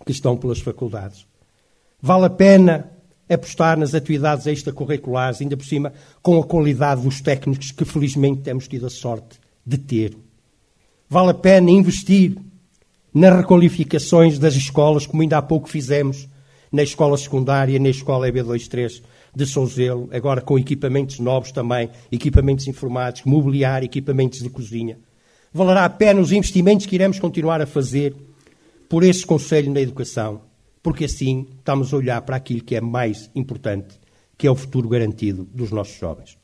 que 0.07 0.13
estão 0.13 0.39
pelas 0.39 0.61
faculdades. 0.61 1.27
Vale 2.01 2.25
a 2.25 2.31
pena 2.31 2.96
apostar 3.29 3.79
nas 3.79 3.95
atividades 3.95 4.47
extracurriculares, 4.47 5.41
ainda 5.41 5.57
por 5.57 5.67
cima 5.67 5.93
com 6.23 6.39
a 6.39 6.45
qualidade 6.45 7.03
dos 7.03 7.21
técnicos 7.21 7.73
que 7.73 7.85
felizmente 7.85 8.43
temos 8.43 8.69
tido 8.69 8.87
a 8.87 8.91
sorte 8.91 9.39
de 9.65 9.79
ter. 9.79 10.17
Vale 11.09 11.31
a 11.31 11.35
pena 11.35 11.71
investir 11.71 12.37
nas 13.13 13.37
requalificações 13.37 14.39
das 14.39 14.55
escolas, 14.55 15.07
como 15.07 15.23
ainda 15.23 15.39
há 15.39 15.43
pouco 15.43 15.69
fizemos 15.69 16.29
na 16.71 16.83
escola 16.83 17.17
secundária, 17.17 17.79
na 17.79 17.89
escola 17.89 18.29
EB23 18.29 19.03
de 19.35 19.47
Souzelo, 19.47 20.09
agora 20.13 20.41
com 20.41 20.59
equipamentos 20.59 21.19
novos 21.19 21.53
também, 21.53 21.91
equipamentos 22.11 22.67
informáticos, 22.67 23.31
mobiliário, 23.31 23.87
equipamentos 23.87 24.41
de 24.41 24.51
cozinha. 24.51 24.99
Valerá 25.53 25.85
a 25.85 25.91
pena 25.91 26.21
os 26.21 26.33
investimentos 26.33 26.87
que 26.87 26.95
iremos 26.95 27.19
continuar 27.19 27.61
a 27.61 27.67
fazer 27.67 28.15
por 28.89 29.03
esse 29.03 29.25
Conselho 29.25 29.73
na 29.73 29.81
Educação 29.81 30.41
porque 30.87 31.07
assim 31.07 31.49
estamos 31.59 31.93
a 31.93 31.97
olhar 31.97 32.23
para 32.23 32.37
aquilo 32.37 32.63
que 32.63 32.77
é 32.77 32.81
mais 32.81 33.29
importante, 33.35 33.99
que 34.39 34.47
é 34.47 34.51
o 34.53 34.55
futuro 34.55 34.89
garantido 34.89 35.43
dos 35.53 35.73
nossos 35.73 35.99
jovens. 35.99 36.39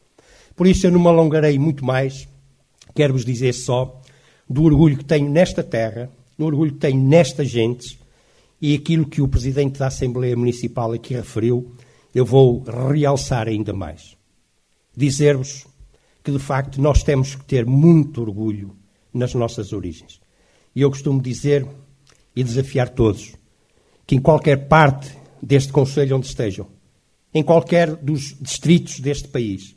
Por 0.57 0.67
isso 0.67 0.85
eu 0.85 0.91
não 0.91 0.99
me 0.99 1.07
alongarei 1.07 1.57
muito 1.61 1.85
mais, 1.85 2.27
quero-vos 2.93 3.25
dizer 3.25 3.53
só 3.53 4.03
do 4.51 4.65
orgulho 4.65 4.99
que 4.99 5.05
tenho 5.05 5.31
nesta 5.31 5.63
terra, 5.63 6.11
do 6.37 6.45
orgulho 6.45 6.73
que 6.73 6.81
tenho 6.81 7.01
nestas 7.01 7.51
gentes 7.51 7.97
e 8.61 8.75
aquilo 8.75 9.07
que 9.07 9.23
o 9.23 9.29
Presidente 9.29 9.79
da 9.79 9.87
Assembleia 9.87 10.37
Municipal 10.37 10.91
aqui 10.91 11.15
referiu, 11.15 11.77
eu 12.13 12.27
vou 12.27 12.65
realçar 12.65 13.47
ainda 13.47 13.73
mais. 13.73 14.17
Dizer-vos 14.97 15.69
que 16.25 16.33
de 16.33 16.41
facto 16.41 16.83
nós 16.83 17.05
temos 17.05 17.37
que 17.37 17.45
ter 17.45 17.65
muito 17.65 18.21
orgulho 18.21 18.77
nas 19.15 19.35
nossas 19.35 19.73
origens. 19.73 20.21
E 20.75 20.81
eu 20.81 20.91
costumo 20.91 21.23
dizer 21.23 21.65
e 22.35 22.43
desafiar 22.43 22.89
todos 22.89 23.41
que 24.07 24.17
em 24.17 24.21
qualquer 24.21 24.69
parte 24.69 25.11
deste 25.41 25.73
Conselho 25.73 26.17
onde 26.17 26.27
estejam, 26.27 26.67
em 27.35 27.43
qualquer 27.43 27.95
dos 27.97 28.37
distritos 28.41 29.01
deste 29.01 29.29
país, 29.29 29.75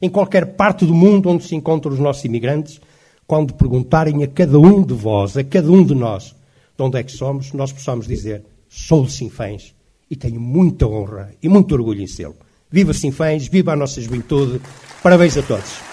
em 0.00 0.08
qualquer 0.08 0.54
parte 0.54 0.84
do 0.84 0.94
mundo 0.94 1.28
onde 1.28 1.44
se 1.44 1.54
encontram 1.54 1.92
os 1.92 1.98
nossos 1.98 2.24
imigrantes, 2.24 2.80
quando 3.26 3.54
perguntarem 3.54 4.22
a 4.22 4.26
cada 4.26 4.58
um 4.58 4.82
de 4.82 4.94
vós, 4.94 5.36
a 5.36 5.44
cada 5.44 5.70
um 5.70 5.84
de 5.84 5.94
nós, 5.94 6.34
de 6.76 6.82
onde 6.82 6.98
é 6.98 7.02
que 7.02 7.12
somos, 7.12 7.52
nós 7.52 7.72
possamos 7.72 8.06
dizer: 8.06 8.44
sou 8.68 9.04
de 9.04 9.12
Sinfãs 9.12 9.74
e 10.10 10.16
tenho 10.16 10.40
muita 10.40 10.86
honra 10.86 11.34
e 11.42 11.48
muito 11.48 11.74
orgulho 11.74 12.00
em 12.00 12.06
sê-lo. 12.06 12.36
Viva 12.70 12.92
Sinfãs, 12.92 13.48
viva 13.48 13.72
a 13.72 13.76
nossa 13.76 14.00
juventude, 14.00 14.60
parabéns 15.02 15.36
a 15.36 15.42
todos. 15.42 15.87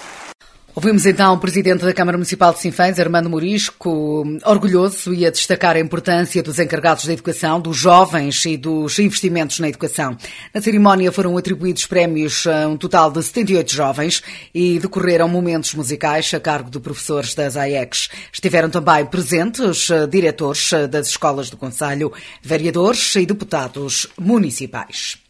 Ouvimos 0.75 1.05
então 1.05 1.33
o 1.33 1.37
Presidente 1.37 1.85
da 1.85 1.93
Câmara 1.93 2.17
Municipal 2.17 2.51
de 2.53 2.59
Sinfãs, 2.59 2.99
Armando 2.99 3.29
Morisco, 3.29 4.25
orgulhoso 4.43 5.13
e 5.13 5.25
a 5.25 5.31
destacar 5.31 5.77
a 5.77 5.79
importância 5.79 6.43
dos 6.43 6.59
encarregados 6.59 7.05
da 7.05 7.13
educação, 7.13 7.61
dos 7.61 7.77
jovens 7.77 8.45
e 8.45 8.57
dos 8.57 8.99
investimentos 8.99 9.57
na 9.61 9.69
educação. 9.69 10.17
Na 10.53 10.59
cerimónia 10.59 11.13
foram 11.13 11.37
atribuídos 11.37 11.85
prémios 11.85 12.45
a 12.45 12.67
um 12.67 12.75
total 12.75 13.09
de 13.09 13.23
78 13.23 13.73
jovens 13.73 14.21
e 14.53 14.77
decorreram 14.77 15.29
momentos 15.29 15.73
musicais 15.73 16.33
a 16.33 16.41
cargo 16.41 16.69
de 16.69 16.81
professores 16.81 17.33
das 17.33 17.55
AEX. 17.55 18.09
Estiveram 18.33 18.69
também 18.69 19.05
presentes 19.05 19.89
eh, 19.89 20.05
diretores 20.05 20.73
eh, 20.73 20.87
das 20.87 21.07
escolas 21.07 21.49
do 21.49 21.55
Conselho, 21.55 22.11
vereadores 22.43 23.15
e 23.15 23.25
deputados 23.25 24.07
municipais. 24.19 25.24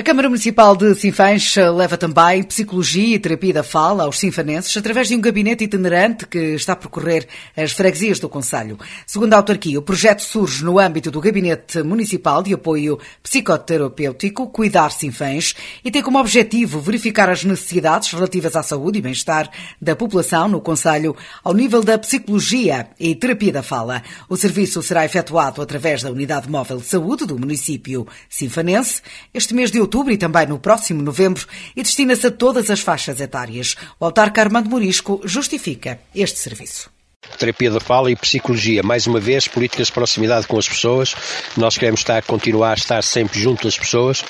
A 0.00 0.02
Câmara 0.02 0.30
Municipal 0.30 0.74
de 0.74 0.94
Sinfãs 0.94 1.56
leva 1.76 1.94
também 1.94 2.42
psicologia 2.42 3.16
e 3.16 3.18
terapia 3.18 3.52
da 3.52 3.62
fala 3.62 4.04
aos 4.04 4.18
sinfanenses 4.18 4.74
através 4.74 5.08
de 5.08 5.14
um 5.14 5.20
gabinete 5.20 5.64
itinerante 5.64 6.26
que 6.26 6.54
está 6.54 6.72
a 6.72 6.76
percorrer 6.76 7.28
as 7.54 7.72
freguesias 7.72 8.18
do 8.18 8.26
Conselho. 8.26 8.78
Segundo 9.06 9.34
a 9.34 9.36
autarquia, 9.36 9.78
o 9.78 9.82
projeto 9.82 10.22
surge 10.22 10.64
no 10.64 10.78
âmbito 10.78 11.10
do 11.10 11.20
Gabinete 11.20 11.82
Municipal 11.82 12.42
de 12.42 12.54
Apoio 12.54 12.98
Psicoterapêutico 13.22 14.46
Cuidar 14.46 14.90
Sinfãs 14.90 15.54
e 15.84 15.90
tem 15.90 16.00
como 16.00 16.18
objetivo 16.18 16.80
verificar 16.80 17.28
as 17.28 17.44
necessidades 17.44 18.10
relativas 18.10 18.56
à 18.56 18.62
saúde 18.62 19.00
e 19.00 19.02
bem-estar 19.02 19.50
da 19.78 19.94
população 19.94 20.48
no 20.48 20.62
Conselho 20.62 21.14
ao 21.44 21.52
nível 21.52 21.82
da 21.82 21.98
psicologia 21.98 22.88
e 22.98 23.14
terapia 23.14 23.52
da 23.52 23.62
fala. 23.62 24.02
O 24.30 24.36
serviço 24.38 24.82
será 24.82 25.04
efetuado 25.04 25.60
através 25.60 26.02
da 26.02 26.10
Unidade 26.10 26.48
Móvel 26.48 26.78
de 26.78 26.86
Saúde 26.86 27.26
do 27.26 27.38
município 27.38 28.06
sinfanense 28.30 29.02
este 29.34 29.52
mês 29.52 29.70
de 29.70 29.78
outubro 29.78 29.89
e 30.10 30.16
também 30.16 30.46
no 30.46 30.58
próximo 30.58 31.02
novembro 31.02 31.46
e 31.74 31.82
destina-se 31.82 32.26
a 32.26 32.30
todas 32.30 32.70
as 32.70 32.80
faixas 32.80 33.20
etárias. 33.20 33.76
O 33.98 34.04
autarca 34.04 34.40
Armando 34.40 34.70
Morisco 34.70 35.20
justifica 35.24 35.98
este 36.14 36.38
serviço 36.38 36.90
terapia 37.38 37.70
da 37.70 37.80
fala 37.80 38.10
e 38.10 38.16
psicologia. 38.16 38.82
Mais 38.82 39.06
uma 39.06 39.20
vez, 39.20 39.46
políticas 39.46 39.86
de 39.86 39.92
proximidade 39.92 40.46
com 40.46 40.58
as 40.58 40.68
pessoas. 40.68 41.14
Nós 41.56 41.78
queremos 41.78 42.00
estar, 42.00 42.22
continuar 42.22 42.72
a 42.72 42.74
estar 42.74 43.02
sempre 43.02 43.38
junto 43.38 43.64
das 43.64 43.78
pessoas. 43.78 44.24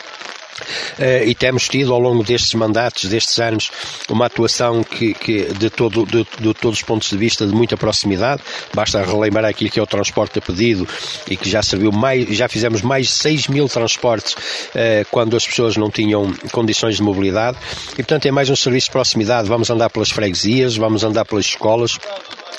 Uh, 0.99 1.27
e 1.27 1.35
temos 1.35 1.69
tido 1.69 1.93
ao 1.93 2.01
longo 2.01 2.23
destes 2.23 2.55
mandatos, 2.55 3.05
destes 3.05 3.39
anos, 3.39 3.71
uma 4.09 4.27
atuação 4.27 4.83
que, 4.83 5.15
que 5.15 5.45
de, 5.55 5.71
todo, 5.71 6.05
de, 6.07 6.27
de, 6.39 6.55
todos 6.55 6.79
os 6.79 6.83
pontos 6.83 7.11
de 7.11 7.17
vista 7.17 7.47
de 7.47 7.55
muita 7.55 7.77
proximidade. 7.77 8.43
Basta 8.75 9.03
relembrar 9.03 9.45
aquilo 9.45 9.71
que 9.71 9.79
é 9.79 9.83
o 9.83 9.87
transporte 9.87 10.39
a 10.39 10.43
pedido 10.43 10.87
e 11.29 11.37
que 11.37 11.49
já 11.49 11.63
serviu 11.63 11.93
mais, 11.93 12.29
já 12.29 12.49
fizemos 12.49 12.83
mais 12.83 13.07
de 13.07 13.13
6 13.13 13.49
mil 13.49 13.69
transportes 13.69 14.35
uh, 14.35 15.07
quando 15.11 15.37
as 15.37 15.47
pessoas 15.47 15.77
não 15.77 15.91
tinham 15.91 16.33
condições 16.53 16.97
de 16.97 17.03
mobilidade. 17.03 17.57
E 17.93 17.97
portanto 17.97 18.27
é 18.27 18.31
mais 18.31 18.51
um 18.51 18.57
serviço 18.57 18.87
de 18.87 18.93
proximidade. 18.93 19.49
Vamos 19.49 19.71
andar 19.71 19.91
pelas 19.91 20.11
freguesias, 20.11 20.77
vamos 20.77 21.05
andar 21.05 21.25
pelas 21.25 21.45
escolas. 21.45 21.99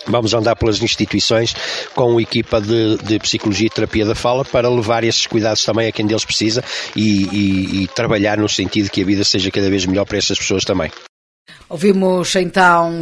Vamos 0.08 0.34
andar 0.34 0.55
pelas 0.55 0.81
instituições 0.81 1.53
com 1.96 2.20
equipa 2.20 2.59
de, 2.59 2.98
de, 2.98 3.20
psicologia 3.20 3.68
e 3.68 3.70
terapia 3.70 4.05
da 4.05 4.16
fala 4.16 4.44
para 4.44 4.70
levar 4.70 5.03
esses 5.03 5.27
cuidados 5.27 5.64
também 5.64 5.87
a 5.87 5.92
quem 5.92 6.05
deles 6.05 6.25
precisa 6.25 6.64
e, 6.96 7.24
e, 7.25 7.83
e 7.83 7.87
trabalhar 7.87 8.37
no 8.37 8.50
sentido 8.50 8.90
que 8.90 9.01
a 9.01 9.05
vida 9.05 9.24
seja 9.24 9.51
cada 9.51 9.70
vez 9.70 9.85
melhor 9.85 10.05
para 10.05 10.18
essas 10.18 10.37
pessoas 10.37 10.64
também. 10.64 10.92
Ouvimos 11.72 12.36
então 12.36 13.01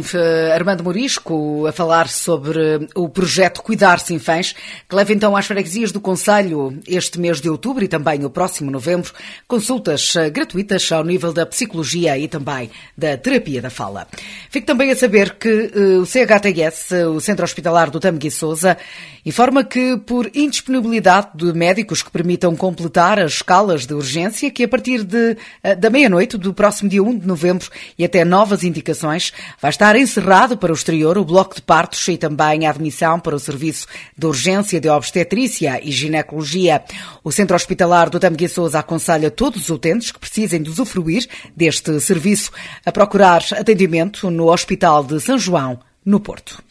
Armando 0.54 0.84
Morisco 0.84 1.66
a 1.66 1.72
falar 1.72 2.08
sobre 2.08 2.86
o 2.94 3.08
projeto 3.08 3.62
Cuidar-se 3.62 4.14
Infãs, 4.14 4.54
que 4.88 4.94
leva 4.94 5.12
então 5.12 5.36
às 5.36 5.44
freguesias 5.44 5.90
do 5.90 6.00
Conselho 6.00 6.78
este 6.86 7.18
mês 7.18 7.40
de 7.40 7.50
outubro 7.50 7.82
e 7.82 7.88
também 7.88 8.24
o 8.24 8.30
próximo 8.30 8.70
novembro, 8.70 9.12
consultas 9.48 10.14
eh, 10.14 10.30
gratuitas 10.30 10.92
ao 10.92 11.02
nível 11.02 11.32
da 11.32 11.44
psicologia 11.44 12.16
e 12.16 12.28
também 12.28 12.70
da 12.96 13.16
terapia 13.16 13.60
da 13.60 13.70
fala. 13.70 14.06
Fico 14.48 14.68
também 14.68 14.92
a 14.92 14.96
saber 14.96 15.34
que 15.34 15.72
eh, 15.74 15.98
o 15.98 16.06
CHTS, 16.06 16.92
o 17.12 17.20
Centro 17.20 17.44
Hospitalar 17.44 17.90
do 17.90 17.98
Tamegui 17.98 18.30
Souza, 18.30 18.78
informa 19.26 19.64
que 19.64 19.96
por 20.06 20.30
indisponibilidade 20.32 21.30
de 21.34 21.52
médicos 21.52 22.04
que 22.04 22.10
permitam 22.10 22.54
completar 22.54 23.18
as 23.18 23.32
escalas 23.32 23.84
de 23.84 23.94
urgência, 23.94 24.48
que 24.48 24.62
a 24.62 24.68
partir 24.68 25.02
de, 25.02 25.36
eh, 25.60 25.74
da 25.74 25.90
meia-noite 25.90 26.38
do 26.38 26.54
próximo 26.54 26.88
dia 26.88 27.02
1 27.02 27.18
de 27.18 27.26
novembro 27.26 27.68
e 27.98 28.04
até 28.04 28.24
novas 28.24 28.59
indicações, 28.64 29.32
vai 29.60 29.70
estar 29.70 29.96
encerrado 29.96 30.56
para 30.56 30.72
o 30.72 30.74
exterior 30.74 31.16
o 31.18 31.24
bloco 31.24 31.54
de 31.54 31.62
partos 31.62 32.06
e 32.08 32.16
também 32.16 32.66
a 32.66 32.70
admissão 32.70 33.18
para 33.18 33.34
o 33.34 33.40
serviço 33.40 33.86
de 34.16 34.26
urgência 34.26 34.80
de 34.80 34.88
obstetrícia 34.88 35.80
e 35.82 35.90
ginecologia. 35.90 36.82
O 37.22 37.30
Centro 37.32 37.56
Hospitalar 37.56 38.10
do 38.10 38.18
Dame 38.18 38.48
Souza 38.48 38.78
aconselha 38.78 39.30
todos 39.30 39.62
os 39.62 39.70
utentes 39.70 40.10
que 40.10 40.18
precisem 40.18 40.62
de 40.62 40.70
usufruir 40.70 41.26
deste 41.56 41.98
serviço 42.00 42.50
a 42.84 42.92
procurar 42.92 43.42
atendimento 43.52 44.30
no 44.30 44.50
Hospital 44.50 45.04
de 45.04 45.20
São 45.20 45.38
João, 45.38 45.78
no 46.04 46.20
Porto. 46.20 46.62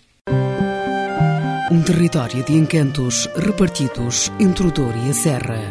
Um 1.71 1.83
território 1.83 2.43
de 2.43 2.53
encantos 2.53 3.29
repartidos 3.35 4.31
entre 4.39 4.65
o 4.65 4.71
Douro 4.71 4.97
e 5.05 5.11
a 5.11 5.13
Serra. 5.13 5.61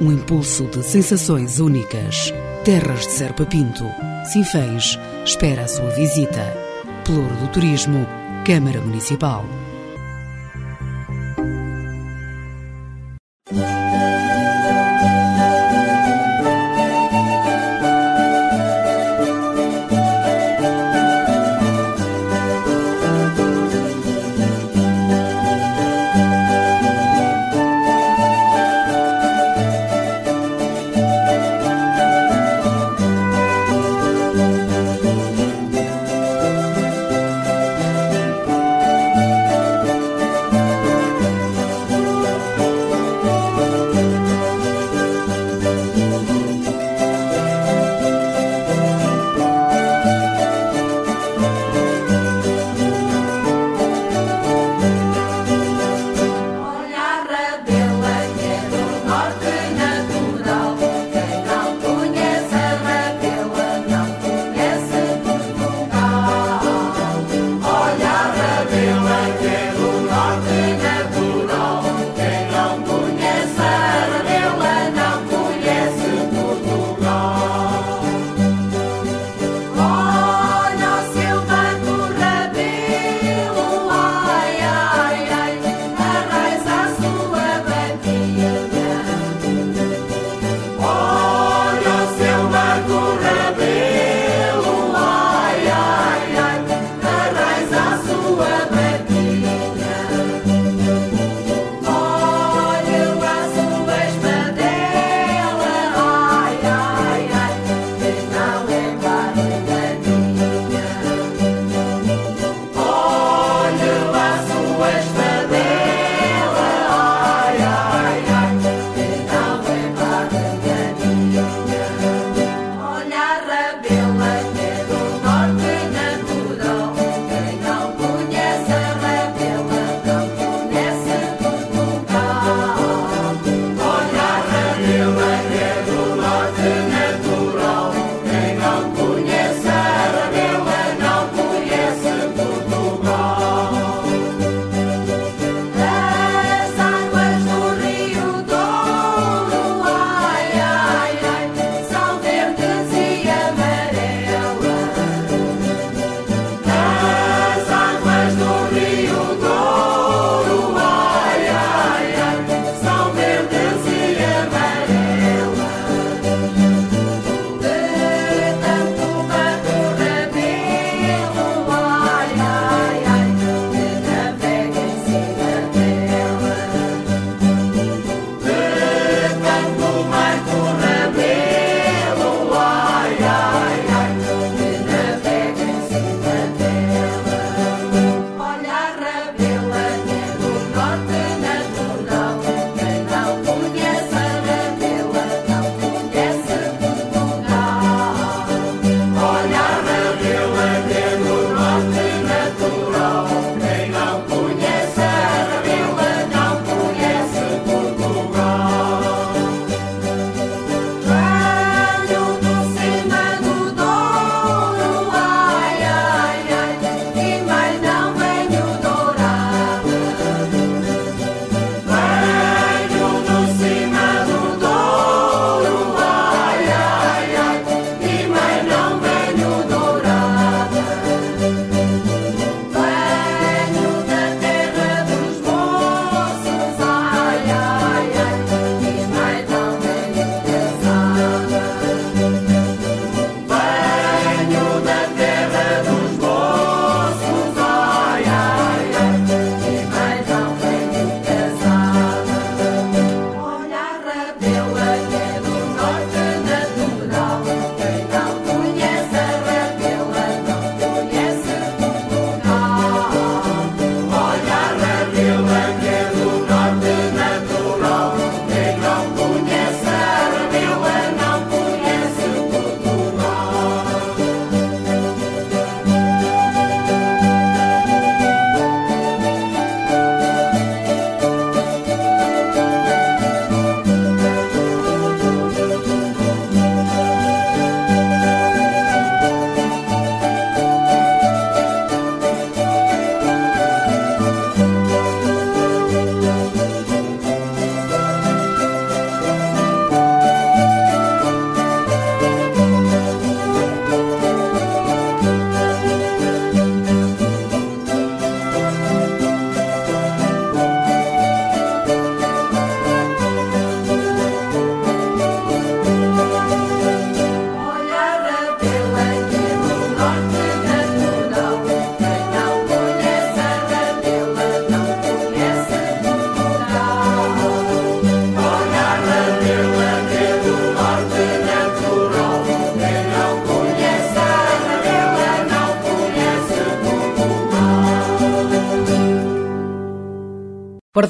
Um 0.00 0.12
impulso 0.12 0.66
de 0.66 0.82
sensações 0.82 1.58
únicas. 1.58 2.32
Terras 2.64 3.06
de 3.06 3.12
Serpa 3.12 3.46
Pinto 3.46 3.84
Sinfãs 4.24 4.98
espera 5.24 5.64
a 5.64 5.68
sua 5.68 5.90
visita. 5.90 6.52
Pelouro 7.04 7.34
do 7.36 7.48
Turismo, 7.48 8.06
Câmara 8.44 8.80
Municipal. 8.80 9.44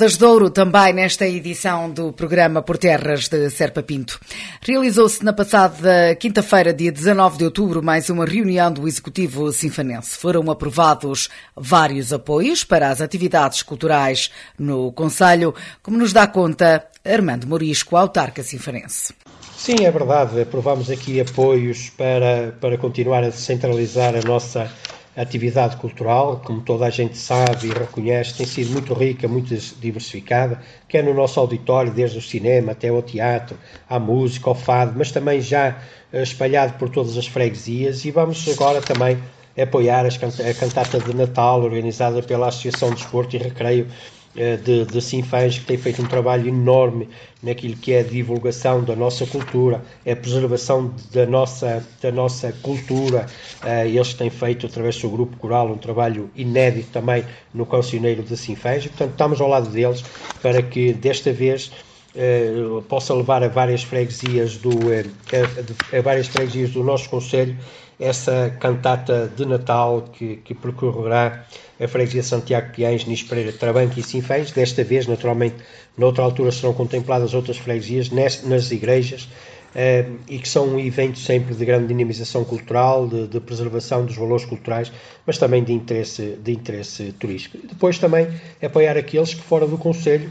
Cordas 0.02 0.18
de 0.18 0.24
Ouro 0.24 0.50
também 0.50 0.92
nesta 0.92 1.28
edição 1.28 1.88
do 1.88 2.12
programa 2.12 2.60
Por 2.60 2.76
Terras 2.76 3.28
de 3.28 3.48
Serpa 3.50 3.84
Pinto. 3.84 4.18
Realizou-se 4.60 5.24
na 5.24 5.32
passada 5.32 6.16
quinta-feira, 6.16 6.74
dia 6.74 6.90
19 6.90 7.38
de 7.38 7.44
outubro, 7.44 7.80
mais 7.80 8.10
uma 8.10 8.26
reunião 8.26 8.72
do 8.72 8.88
Executivo 8.88 9.52
Sinfanense. 9.52 10.18
Foram 10.18 10.50
aprovados 10.50 11.28
vários 11.56 12.12
apoios 12.12 12.64
para 12.64 12.88
as 12.88 13.00
atividades 13.00 13.62
culturais 13.62 14.32
no 14.58 14.90
Conselho, 14.90 15.54
como 15.80 15.96
nos 15.96 16.12
dá 16.12 16.26
conta 16.26 16.84
Armando 17.04 17.46
Morisco, 17.46 17.96
autarca 17.96 18.42
sinfanense. 18.42 19.14
Sim, 19.56 19.84
é 19.84 19.90
verdade. 19.92 20.40
Aprovamos 20.40 20.90
aqui 20.90 21.20
apoios 21.20 21.90
para, 21.90 22.56
para 22.60 22.76
continuar 22.76 23.22
a 23.22 23.28
descentralizar 23.28 24.16
a 24.16 24.26
nossa 24.26 24.68
a 25.16 25.22
atividade 25.22 25.76
cultural, 25.76 26.40
como 26.44 26.62
toda 26.62 26.86
a 26.86 26.90
gente 26.90 27.18
sabe 27.18 27.68
e 27.68 27.72
reconhece, 27.72 28.34
tem 28.34 28.46
sido 28.46 28.72
muito 28.72 28.94
rica, 28.94 29.28
muito 29.28 29.54
diversificada, 29.78 30.60
quer 30.88 31.04
no 31.04 31.12
nosso 31.12 31.38
auditório, 31.38 31.92
desde 31.92 32.18
o 32.18 32.22
cinema 32.22 32.72
até 32.72 32.88
ao 32.88 33.02
teatro, 33.02 33.58
à 33.88 33.98
música, 33.98 34.48
ao 34.48 34.54
fado, 34.54 34.94
mas 34.96 35.12
também 35.12 35.40
já 35.40 35.78
eh, 36.12 36.22
espalhado 36.22 36.74
por 36.78 36.88
todas 36.88 37.18
as 37.18 37.26
freguesias. 37.26 38.04
E 38.06 38.10
vamos 38.10 38.48
agora 38.48 38.80
também 38.80 39.18
apoiar 39.60 40.06
a 40.06 40.54
cantata 40.54 40.98
de 40.98 41.14
Natal, 41.14 41.62
organizada 41.62 42.22
pela 42.22 42.48
Associação 42.48 42.88
de 42.90 42.96
Desporto 42.96 43.36
e 43.36 43.38
Recreio 43.38 43.86
de, 44.34 44.84
de 44.86 45.00
Sinfãs, 45.00 45.58
que 45.58 45.64
tem 45.64 45.76
feito 45.76 46.02
um 46.02 46.06
trabalho 46.06 46.48
enorme 46.48 47.08
naquilo 47.42 47.76
que 47.76 47.92
é 47.92 48.00
a 48.00 48.02
divulgação 48.02 48.82
da 48.82 48.96
nossa 48.96 49.26
cultura, 49.26 49.82
a 50.06 50.16
preservação 50.16 50.94
da 51.12 51.26
nossa, 51.26 51.84
da 52.00 52.10
nossa 52.10 52.52
cultura. 52.62 53.26
Eh, 53.64 53.88
eles 53.88 54.14
têm 54.14 54.30
feito, 54.30 54.66
através 54.66 54.96
do 54.98 55.10
grupo 55.10 55.36
coral, 55.36 55.68
um 55.70 55.76
trabalho 55.76 56.30
inédito 56.34 56.88
também 56.92 57.24
no 57.52 57.66
Conselheiro 57.66 58.22
de 58.22 58.36
Sinfãs, 58.36 58.86
portanto 58.86 59.10
estamos 59.10 59.40
ao 59.40 59.48
lado 59.48 59.68
deles 59.68 60.04
para 60.40 60.62
que 60.62 60.92
desta 60.92 61.32
vez 61.32 61.70
eh, 62.14 62.52
possa 62.88 63.14
levar 63.14 63.42
a 63.42 63.48
várias 63.48 63.82
freguesias 63.82 64.56
do, 64.56 64.70
a, 64.70 65.96
a 65.96 66.00
várias 66.00 66.28
freguesias 66.28 66.70
do 66.70 66.82
nosso 66.82 67.08
Conselho 67.08 67.56
essa 68.02 68.54
cantata 68.58 69.32
de 69.34 69.46
Natal 69.46 70.08
que, 70.12 70.36
que 70.36 70.54
percorrerá 70.54 71.44
a 71.80 71.88
freguesia 71.88 72.22
Santiago 72.22 72.72
Piães, 72.72 73.04
Nis 73.06 73.22
Pereira, 73.22 73.52
Trabanque 73.52 74.00
e 74.00 74.02
Sinfãs. 74.02 74.50
Desta 74.50 74.82
vez, 74.82 75.06
naturalmente, 75.06 75.56
noutra 75.96 76.24
altura 76.24 76.50
serão 76.50 76.74
contempladas 76.74 77.32
outras 77.32 77.58
freguesias 77.58 78.10
nas, 78.10 78.42
nas 78.42 78.70
igrejas 78.72 79.28
eh, 79.74 80.06
e 80.28 80.38
que 80.38 80.48
são 80.48 80.66
um 80.66 80.80
evento 80.80 81.18
sempre 81.18 81.54
de 81.54 81.64
grande 81.64 81.86
dinamização 81.86 82.44
cultural, 82.44 83.06
de, 83.06 83.28
de, 83.28 83.40
preservação 83.40 84.04
dos 84.04 84.16
valores 84.16 84.44
culturais, 84.44 84.92
mas 85.24 85.38
também 85.38 85.62
de 85.62 85.72
interesse, 85.72 86.36
de 86.42 86.52
interesse 86.52 87.12
turístico. 87.12 87.58
Depois 87.66 87.98
também 87.98 88.28
apoiar 88.60 88.96
aqueles 88.96 89.32
que 89.32 89.42
fora 89.42 89.66
do 89.66 89.78
Conselho 89.78 90.30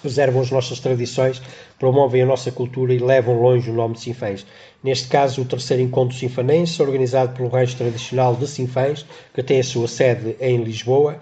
preservam 0.00 0.40
as 0.40 0.50
nossas 0.50 0.80
tradições, 0.80 1.40
promovem 1.78 2.22
a 2.22 2.26
nossa 2.26 2.50
cultura 2.50 2.94
e 2.94 2.98
levam 2.98 3.40
longe 3.40 3.70
o 3.70 3.74
nome 3.74 3.94
de 3.94 4.00
Sinfãs. 4.00 4.46
Neste 4.82 5.08
caso, 5.08 5.42
o 5.42 5.44
terceiro 5.44 5.82
encontro 5.82 6.16
sinfanense, 6.16 6.80
organizado 6.80 7.34
pelo 7.34 7.48
rancho 7.48 7.76
tradicional 7.76 8.34
de 8.34 8.46
Sinfãs, 8.46 9.04
que 9.34 9.42
tem 9.42 9.60
a 9.60 9.64
sua 9.64 9.88
sede 9.88 10.36
em 10.40 10.62
Lisboa, 10.62 11.20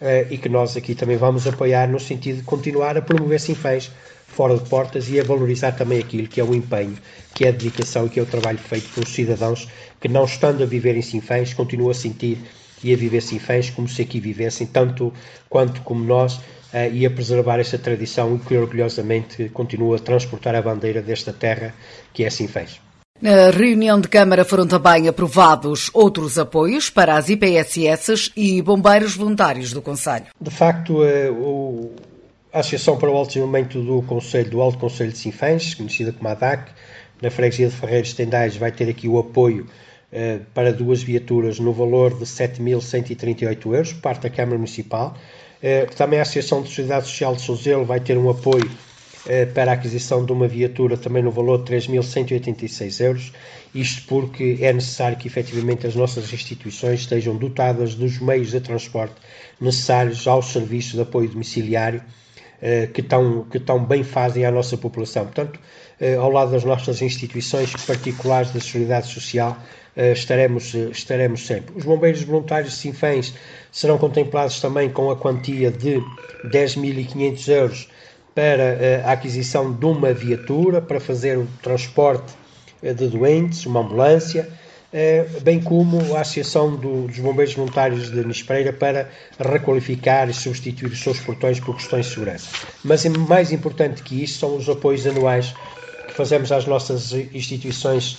eh, 0.00 0.26
e 0.30 0.38
que 0.38 0.48
nós 0.48 0.76
aqui 0.76 0.94
também 0.94 1.16
vamos 1.16 1.46
apoiar 1.46 1.88
no 1.88 1.98
sentido 1.98 2.38
de 2.38 2.42
continuar 2.42 2.96
a 2.98 3.02
promover 3.02 3.40
Sinfãs 3.40 3.90
fora 4.26 4.56
de 4.58 4.68
portas 4.68 5.08
e 5.08 5.18
a 5.18 5.24
valorizar 5.24 5.72
também 5.72 5.98
aquilo 5.98 6.28
que 6.28 6.40
é 6.40 6.44
o 6.44 6.54
empenho, 6.54 6.98
que 7.34 7.46
é 7.46 7.48
a 7.48 7.52
dedicação 7.52 8.06
e 8.06 8.10
que 8.10 8.20
é 8.20 8.22
o 8.22 8.26
trabalho 8.26 8.58
feito 8.58 8.92
pelos 8.92 9.08
cidadãos 9.10 9.68
que, 9.98 10.08
não 10.08 10.24
estando 10.24 10.62
a 10.62 10.66
viver 10.66 10.96
em 10.96 11.02
Sinfãs, 11.02 11.54
continuam 11.54 11.90
a 11.90 11.94
sentir 11.94 12.38
e 12.84 12.92
a 12.92 12.96
viver 12.96 13.22
Sinfãs 13.22 13.70
como 13.70 13.88
se 13.88 14.02
aqui 14.02 14.20
vivessem, 14.20 14.66
tanto 14.66 15.12
quanto 15.48 15.80
como 15.80 16.04
nós, 16.04 16.38
e 16.92 17.06
a 17.06 17.10
preservar 17.10 17.58
essa 17.58 17.78
tradição 17.78 18.36
e 18.36 18.38
que 18.38 18.56
orgulhosamente 18.56 19.48
continua 19.48 19.96
a 19.96 20.00
transportar 20.00 20.54
a 20.54 20.62
bandeira 20.62 21.00
desta 21.00 21.32
terra 21.32 21.74
que 22.12 22.24
é 22.24 22.26
assim 22.26 22.46
fez. 22.46 22.80
Na 23.20 23.48
reunião 23.50 23.98
de 23.98 24.08
Câmara 24.08 24.44
foram 24.44 24.66
também 24.66 25.08
aprovados 25.08 25.90
outros 25.94 26.38
apoios 26.38 26.90
para 26.90 27.16
as 27.16 27.30
IPSS 27.30 28.30
e 28.36 28.60
bombeiros 28.60 29.16
voluntários 29.16 29.72
do 29.72 29.80
Conselho. 29.80 30.26
De 30.38 30.50
facto, 30.50 31.02
uh, 31.02 31.94
a 32.52 32.60
Associação 32.60 32.98
para 32.98 33.10
o 33.10 33.16
Alto 33.16 33.28
Desenvolvimento 33.28 33.80
do 33.80 34.02
Conselho, 34.02 34.50
do 34.50 34.60
Alto 34.60 34.76
Conselho 34.76 35.12
de 35.12 35.18
Sinfãs, 35.18 35.72
conhecida 35.72 36.12
como 36.12 36.28
ADAC, 36.28 36.70
na 37.22 37.30
freguesia 37.30 37.68
de 37.68 37.74
Ferreiros 37.74 38.12
Tendais, 38.12 38.56
vai 38.56 38.70
ter 38.70 38.90
aqui 38.90 39.08
o 39.08 39.18
apoio 39.18 39.66
uh, 40.12 40.44
para 40.52 40.70
duas 40.70 41.02
viaturas 41.02 41.58
no 41.58 41.72
valor 41.72 42.18
de 42.18 42.26
7.138 42.26 43.64
euros, 43.64 43.92
parte 43.94 44.24
da 44.24 44.30
Câmara 44.30 44.58
Municipal. 44.58 45.16
Eh, 45.62 45.86
também 45.96 46.18
a 46.18 46.22
Associação 46.22 46.62
de 46.62 46.68
Sociedade 46.68 47.06
Social 47.06 47.34
de 47.34 47.42
Souzelo 47.42 47.84
vai 47.84 48.00
ter 48.00 48.18
um 48.18 48.28
apoio 48.28 48.70
eh, 49.26 49.46
para 49.46 49.70
a 49.70 49.74
aquisição 49.74 50.24
de 50.24 50.32
uma 50.32 50.46
viatura 50.46 50.96
também 50.96 51.22
no 51.22 51.30
valor 51.30 51.64
de 51.64 51.72
3.186 51.72 53.04
euros, 53.04 53.32
isto 53.74 54.06
porque 54.06 54.58
é 54.60 54.72
necessário 54.72 55.16
que 55.16 55.26
efetivamente 55.26 55.86
as 55.86 55.94
nossas 55.94 56.32
instituições 56.32 57.00
estejam 57.00 57.36
dotadas 57.36 57.94
dos 57.94 58.18
meios 58.20 58.50
de 58.50 58.60
transporte 58.60 59.14
necessários 59.60 60.26
ao 60.26 60.42
serviço 60.42 60.96
de 60.96 61.02
apoio 61.02 61.28
domiciliário 61.28 62.02
eh, 62.60 62.88
que 62.92 63.02
tão, 63.02 63.44
que 63.44 63.58
tão 63.58 63.84
bem 63.84 64.04
fazem 64.04 64.44
à 64.44 64.50
nossa 64.50 64.76
população. 64.76 65.24
Portanto, 65.24 65.58
ao 66.20 66.30
lado 66.30 66.50
das 66.50 66.62
nossas 66.62 67.00
instituições 67.00 67.72
particulares 67.86 68.50
da 68.50 68.60
Solidariedade 68.60 69.10
Social, 69.10 69.56
estaremos, 69.96 70.74
estaremos 70.74 71.46
sempre. 71.46 71.76
Os 71.76 71.84
bombeiros 71.84 72.22
voluntários 72.22 72.72
de 72.72 72.78
Sinfãs 72.78 73.32
serão 73.72 73.98
contemplados 73.98 74.60
também 74.60 74.90
com 74.90 75.10
a 75.10 75.16
quantia 75.16 75.70
de 75.70 76.02
10.500 76.44 77.48
euros 77.48 77.88
para 78.36 78.62
eh, 78.62 79.02
a 79.02 79.12
aquisição 79.12 79.72
de 79.72 79.86
uma 79.86 80.12
viatura 80.12 80.82
para 80.82 81.00
fazer 81.00 81.38
o 81.38 81.48
transporte 81.62 82.34
eh, 82.82 82.92
de 82.92 83.08
doentes, 83.08 83.64
uma 83.64 83.80
ambulância, 83.80 84.46
eh, 84.92 85.24
bem 85.40 85.58
como 85.58 86.14
a 86.14 86.20
Associação 86.20 86.76
dos 86.76 87.18
Bombeiros 87.18 87.54
Voluntários 87.54 88.10
de 88.10 88.22
Nispeira 88.26 88.74
para 88.74 89.08
requalificar 89.38 90.28
e 90.28 90.34
substituir 90.34 90.92
os 90.92 91.00
seus 91.00 91.18
portões 91.18 91.58
por 91.58 91.76
questões 91.76 92.06
de 92.06 92.12
segurança. 92.12 92.48
Mas 92.84 93.06
mais 93.06 93.52
importante 93.52 94.02
que 94.02 94.22
isso 94.22 94.38
são 94.40 94.54
os 94.54 94.68
apoios 94.68 95.06
anuais 95.06 95.54
que 96.06 96.12
fazemos 96.12 96.52
às 96.52 96.66
nossas 96.66 97.12
instituições 97.32 98.16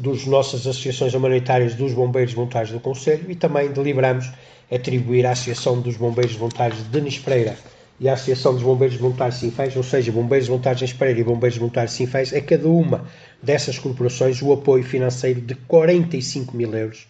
das 0.00 0.24
nossas 0.24 0.66
associações 0.66 1.12
humanitárias 1.12 1.74
dos 1.74 1.92
Bombeiros 1.92 2.32
Voluntários 2.32 2.72
do 2.72 2.80
Conselho 2.80 3.30
e 3.30 3.34
também 3.34 3.70
deliberamos 3.70 4.30
atribuir 4.72 5.26
à 5.26 5.32
Associação 5.32 5.80
dos 5.80 5.96
Bombeiros 5.96 6.34
Voluntários 6.34 6.82
de 6.90 7.00
Nispeira 7.00 7.56
e 8.00 8.08
à 8.08 8.14
Associação 8.14 8.54
dos 8.54 8.62
Bombeiros 8.62 8.96
Voluntários 8.96 9.38
Sinfãs, 9.38 9.76
ou 9.76 9.82
seja, 9.82 10.10
Bombeiros 10.10 10.48
Voluntários 10.48 10.78
de 10.78 10.86
Nispeira 10.86 11.20
e 11.20 11.24
Bombeiros 11.24 11.58
Voluntários 11.58 11.92
Sinfãs, 11.92 12.32
a 12.32 12.40
cada 12.40 12.66
uma 12.66 13.04
dessas 13.42 13.78
corporações 13.78 14.40
o 14.40 14.52
apoio 14.52 14.82
financeiro 14.82 15.40
de 15.42 15.54
45 15.54 16.56
mil 16.56 16.74
euros 16.74 17.06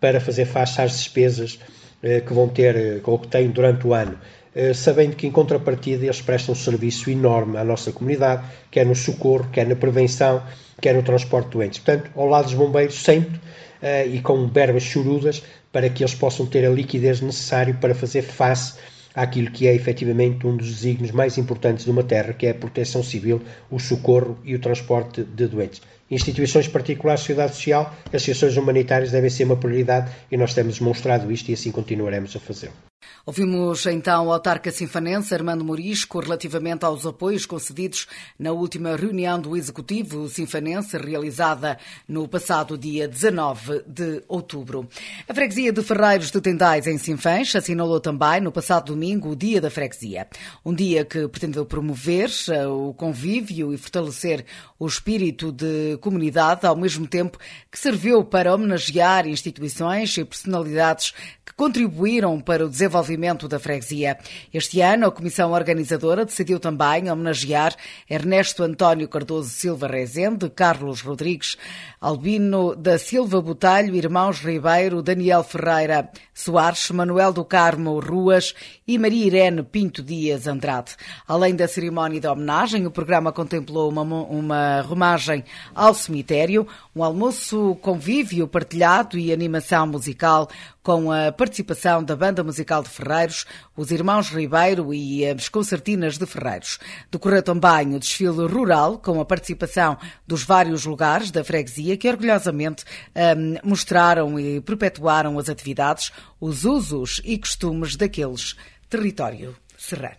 para 0.00 0.18
fazer 0.18 0.46
face 0.46 0.80
às 0.80 0.92
despesas 0.92 1.60
eh, 2.02 2.20
que 2.20 2.32
vão 2.32 2.48
ter 2.48 2.74
eh, 2.74 3.00
ou 3.04 3.18
que 3.18 3.28
têm 3.28 3.48
durante 3.50 3.86
o 3.86 3.92
ano. 3.92 4.16
Eh, 4.54 4.72
sabendo 4.72 5.14
que 5.14 5.26
em 5.26 5.30
contrapartida 5.30 6.04
eles 6.04 6.22
prestam 6.22 6.54
um 6.54 6.56
serviço 6.56 7.10
enorme 7.10 7.56
à 7.58 7.64
nossa 7.64 7.92
comunidade, 7.92 8.42
quer 8.70 8.86
no 8.86 8.96
socorro, 8.96 9.48
quer 9.52 9.66
na 9.66 9.76
prevenção, 9.76 10.42
quer 10.80 10.94
no 10.94 11.02
transporte 11.02 11.46
de 11.46 11.52
doentes. 11.52 11.78
Portanto, 11.78 12.10
ao 12.16 12.26
lado 12.26 12.44
dos 12.44 12.54
bombeiros, 12.54 13.02
sempre 13.02 13.36
uh, 13.36 14.08
e 14.08 14.20
com 14.20 14.46
verbas 14.48 14.82
chorudas 14.82 15.42
para 15.72 15.88
que 15.88 16.02
eles 16.02 16.14
possam 16.14 16.46
ter 16.46 16.64
a 16.64 16.70
liquidez 16.70 17.20
necessária 17.20 17.74
para 17.74 17.94
fazer 17.94 18.22
face 18.22 18.74
àquilo 19.14 19.50
que 19.50 19.66
é 19.66 19.74
efetivamente 19.74 20.46
um 20.46 20.56
dos 20.56 20.68
desígnios 20.68 21.10
mais 21.10 21.36
importantes 21.38 21.84
de 21.84 21.90
uma 21.90 22.02
terra, 22.02 22.32
que 22.32 22.46
é 22.46 22.50
a 22.50 22.54
proteção 22.54 23.02
civil, 23.02 23.40
o 23.70 23.78
socorro 23.78 24.38
e 24.44 24.54
o 24.54 24.58
transporte 24.58 25.22
de 25.22 25.46
doentes. 25.46 25.82
Instituições 26.10 26.66
particulares, 26.66 27.20
sociedade 27.20 27.54
social, 27.54 27.94
associações 28.12 28.56
humanitárias 28.56 29.12
devem 29.12 29.30
ser 29.30 29.44
uma 29.44 29.56
prioridade 29.56 30.10
e 30.30 30.36
nós 30.36 30.54
temos 30.54 30.78
demonstrado 30.78 31.30
isto 31.30 31.50
e 31.50 31.54
assim 31.54 31.70
continuaremos 31.70 32.34
a 32.34 32.40
fazê-lo. 32.40 32.89
Ouvimos 33.24 33.86
então 33.86 34.26
o 34.26 34.32
autarca 34.32 34.70
sinfanense 34.70 35.34
Armando 35.34 35.64
Morisco 35.64 36.20
relativamente 36.20 36.84
aos 36.84 37.06
apoios 37.06 37.46
concedidos 37.46 38.06
na 38.38 38.50
última 38.50 38.96
reunião 38.96 39.40
do 39.40 39.56
Executivo 39.56 40.28
sinfanense 40.28 40.98
realizada 40.98 41.78
no 42.08 42.26
passado 42.26 42.76
dia 42.76 43.06
19 43.06 43.84
de 43.86 44.22
outubro. 44.26 44.88
A 45.28 45.32
freguesia 45.32 45.72
de 45.72 45.82
Ferreiros 45.82 46.30
de 46.30 46.40
Tendais 46.40 46.86
em 46.86 46.98
Sinfãs 46.98 47.54
assinalou 47.54 48.00
também 48.00 48.40
no 48.40 48.50
passado 48.50 48.86
domingo 48.86 49.30
o 49.30 49.36
Dia 49.36 49.60
da 49.60 49.70
Freguesia, 49.70 50.26
um 50.64 50.74
dia 50.74 51.04
que 51.04 51.28
pretendeu 51.28 51.64
promover 51.64 52.30
eh, 52.48 52.66
o 52.66 52.92
convívio 52.94 53.72
e 53.72 53.78
fortalecer 53.78 54.44
o 54.78 54.86
espírito 54.86 55.52
de 55.52 55.98
comunidade, 56.00 56.66
ao 56.66 56.76
mesmo 56.76 57.06
tempo 57.06 57.38
que 57.70 57.78
serviu 57.78 58.24
para 58.24 58.54
homenagear 58.54 59.26
instituições 59.26 60.16
e 60.16 60.24
personalidades 60.24 61.12
que 61.44 61.52
contribuíram 61.54 62.40
para 62.40 62.64
o 62.64 62.68
desenvolvimento 62.68 62.89
desenvolvimento 62.90 63.46
da 63.46 63.58
freguesia. 63.58 64.18
Este 64.52 64.80
ano, 64.80 65.06
a 65.06 65.12
Comissão 65.12 65.52
Organizadora 65.52 66.24
decidiu 66.24 66.58
também 66.58 67.08
homenagear 67.10 67.74
Ernesto 68.08 68.64
António 68.64 69.08
Cardoso 69.08 69.48
Silva 69.48 69.86
Rezende, 69.86 70.50
Carlos 70.50 71.00
Rodrigues, 71.00 71.56
Albino 72.00 72.74
da 72.74 72.98
Silva 72.98 73.40
Botalho, 73.40 73.94
Irmãos 73.94 74.40
Ribeiro, 74.40 75.02
Daniel 75.02 75.44
Ferreira 75.44 76.10
Soares, 76.34 76.90
Manuel 76.90 77.32
do 77.32 77.44
Carmo 77.44 78.00
Ruas 78.00 78.54
e 78.90 78.98
Maria 78.98 79.24
Irene 79.24 79.62
Pinto 79.62 80.02
Dias 80.02 80.48
Andrade. 80.48 80.96
Além 81.28 81.54
da 81.54 81.68
cerimónia 81.68 82.20
de 82.20 82.26
homenagem, 82.26 82.84
o 82.86 82.90
programa 82.90 83.30
contemplou 83.30 83.88
uma, 83.88 84.02
uma 84.02 84.80
romagem 84.80 85.44
ao 85.72 85.94
cemitério, 85.94 86.66
um 86.94 87.04
almoço 87.04 87.76
convívio 87.76 88.48
partilhado 88.48 89.16
e 89.16 89.32
animação 89.32 89.86
musical 89.86 90.48
com 90.82 91.12
a 91.12 91.30
participação 91.30 92.02
da 92.02 92.16
Banda 92.16 92.42
Musical 92.42 92.82
de 92.82 92.88
Ferreiros, 92.88 93.46
os 93.76 93.92
Irmãos 93.92 94.30
Ribeiro 94.30 94.92
e 94.92 95.24
as 95.24 95.48
Concertinas 95.48 96.18
de 96.18 96.26
Ferreiros. 96.26 96.80
Decorreu 97.12 97.44
também 97.44 97.94
o 97.94 97.98
desfile 98.00 98.46
rural, 98.48 98.98
com 98.98 99.20
a 99.20 99.24
participação 99.24 99.96
dos 100.26 100.42
vários 100.42 100.84
lugares 100.84 101.30
da 101.30 101.44
freguesia 101.44 101.96
que 101.96 102.08
orgulhosamente 102.08 102.84
um, 103.14 103.68
mostraram 103.68 104.40
e 104.40 104.60
perpetuaram 104.60 105.38
as 105.38 105.48
atividades, 105.48 106.10
os 106.40 106.64
usos 106.64 107.20
e 107.24 107.38
costumes 107.38 107.94
daqueles 107.94 108.56
território 108.90 109.54
serrano. 109.78 110.16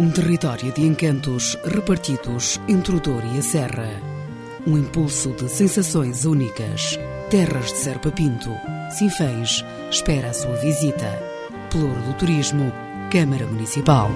Um 0.00 0.10
território 0.10 0.72
de 0.72 0.80
encantos 0.80 1.58
repartidos 1.62 2.58
entre 2.66 2.96
o 2.96 3.00
Douro 3.00 3.26
e 3.34 3.38
a 3.38 3.42
Serra. 3.42 4.00
Um 4.66 4.78
impulso 4.78 5.30
de 5.32 5.46
sensações 5.46 6.24
únicas. 6.24 6.98
Terras 7.28 7.66
de 7.66 7.78
Serpa 7.78 8.10
Pinto. 8.10 8.48
Sinfãs 8.90 9.62
espera 9.90 10.30
a 10.30 10.32
sua 10.32 10.56
visita. 10.56 11.20
Pelouro 11.70 12.00
do 12.00 12.14
Turismo, 12.14 12.72
Câmara 13.10 13.46
Municipal. 13.46 14.10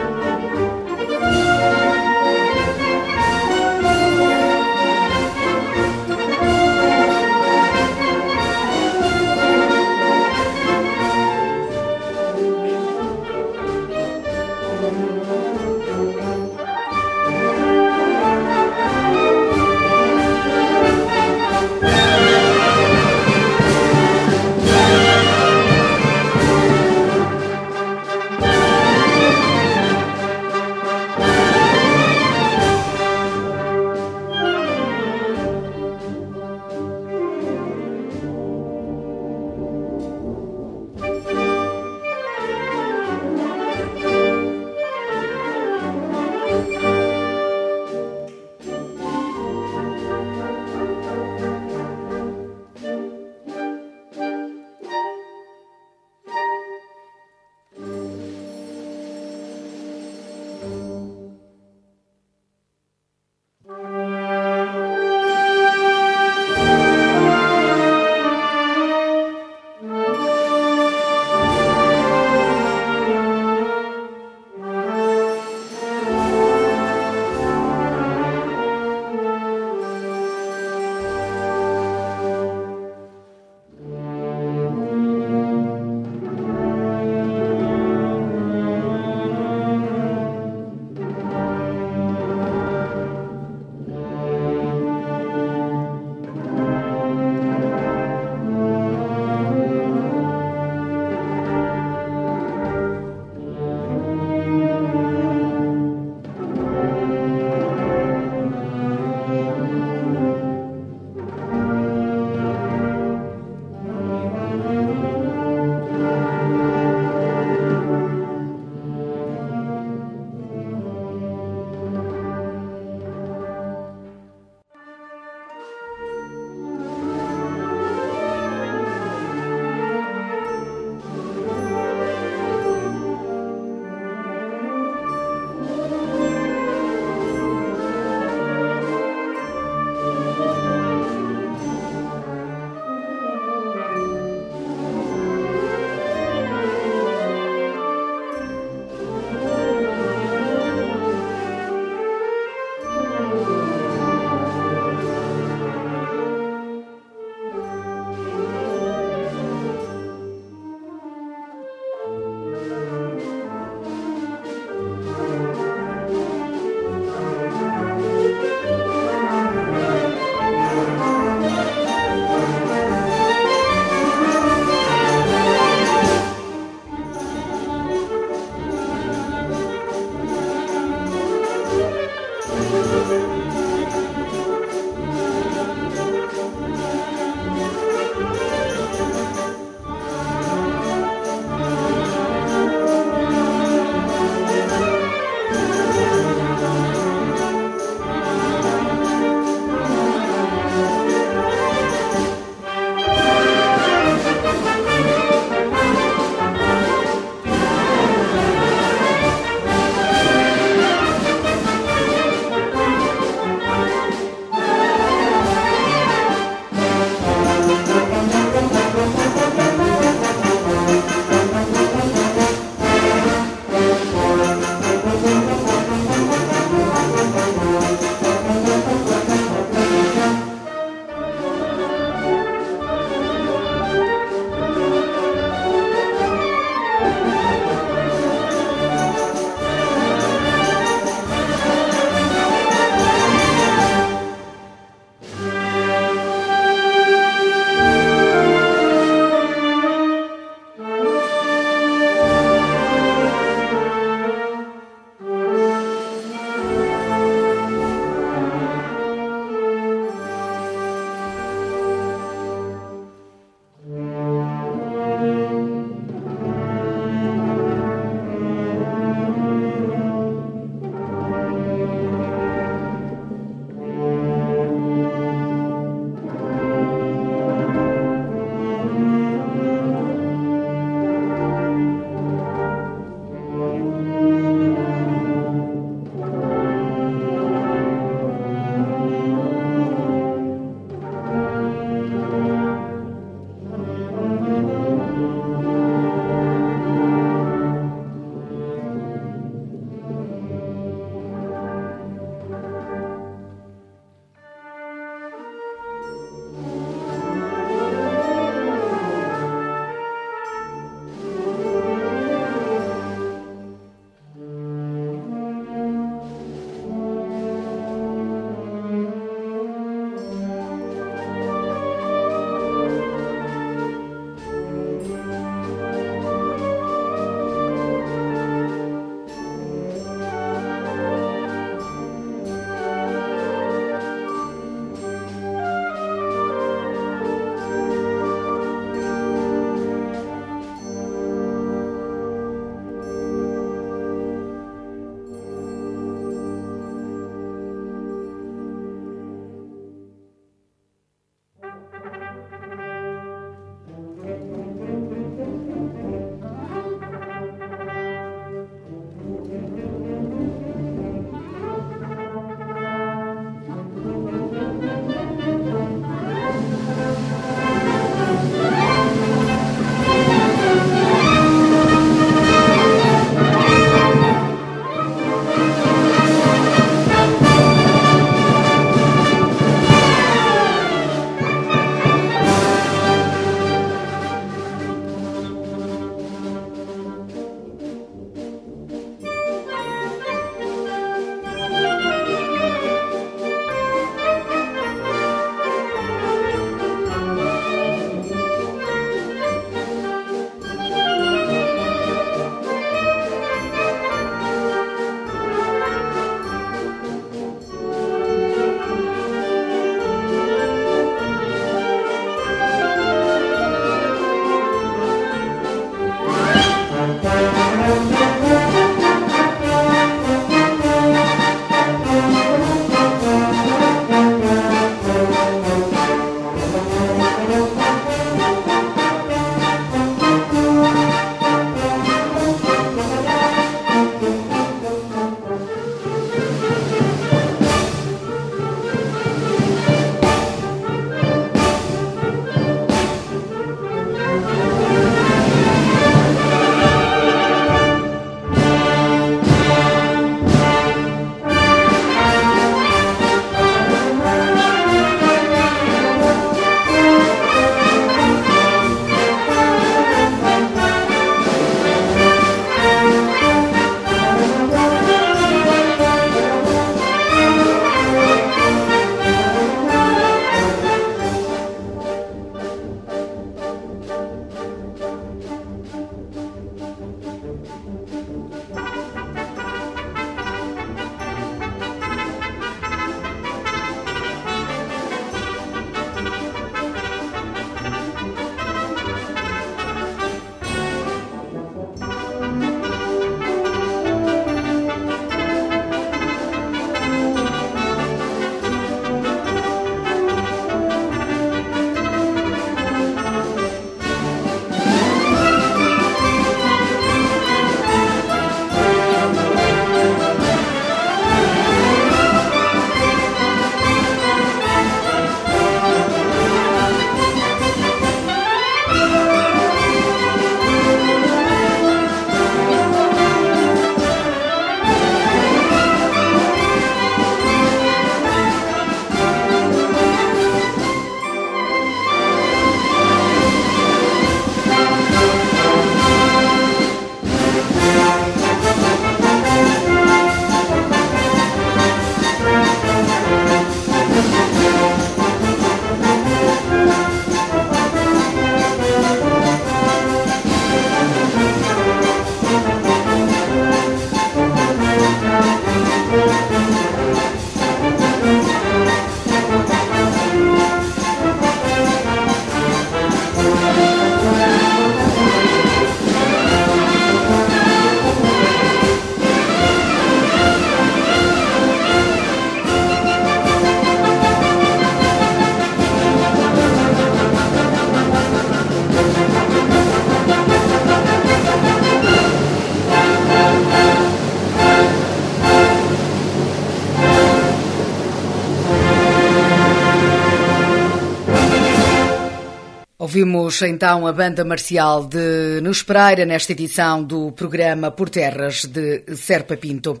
Ouvimos 593.18 593.62
então 593.62 594.06
a 594.06 594.12
banda 594.12 594.44
marcial 594.44 595.04
de 595.04 595.60
Nos 595.60 595.82
Pereira 595.82 596.24
nesta 596.24 596.52
edição 596.52 597.02
do 597.02 597.32
programa 597.32 597.90
Por 597.90 598.08
Terras 598.08 598.64
de 598.64 599.02
Serpa 599.16 599.56
Pinto. 599.56 600.00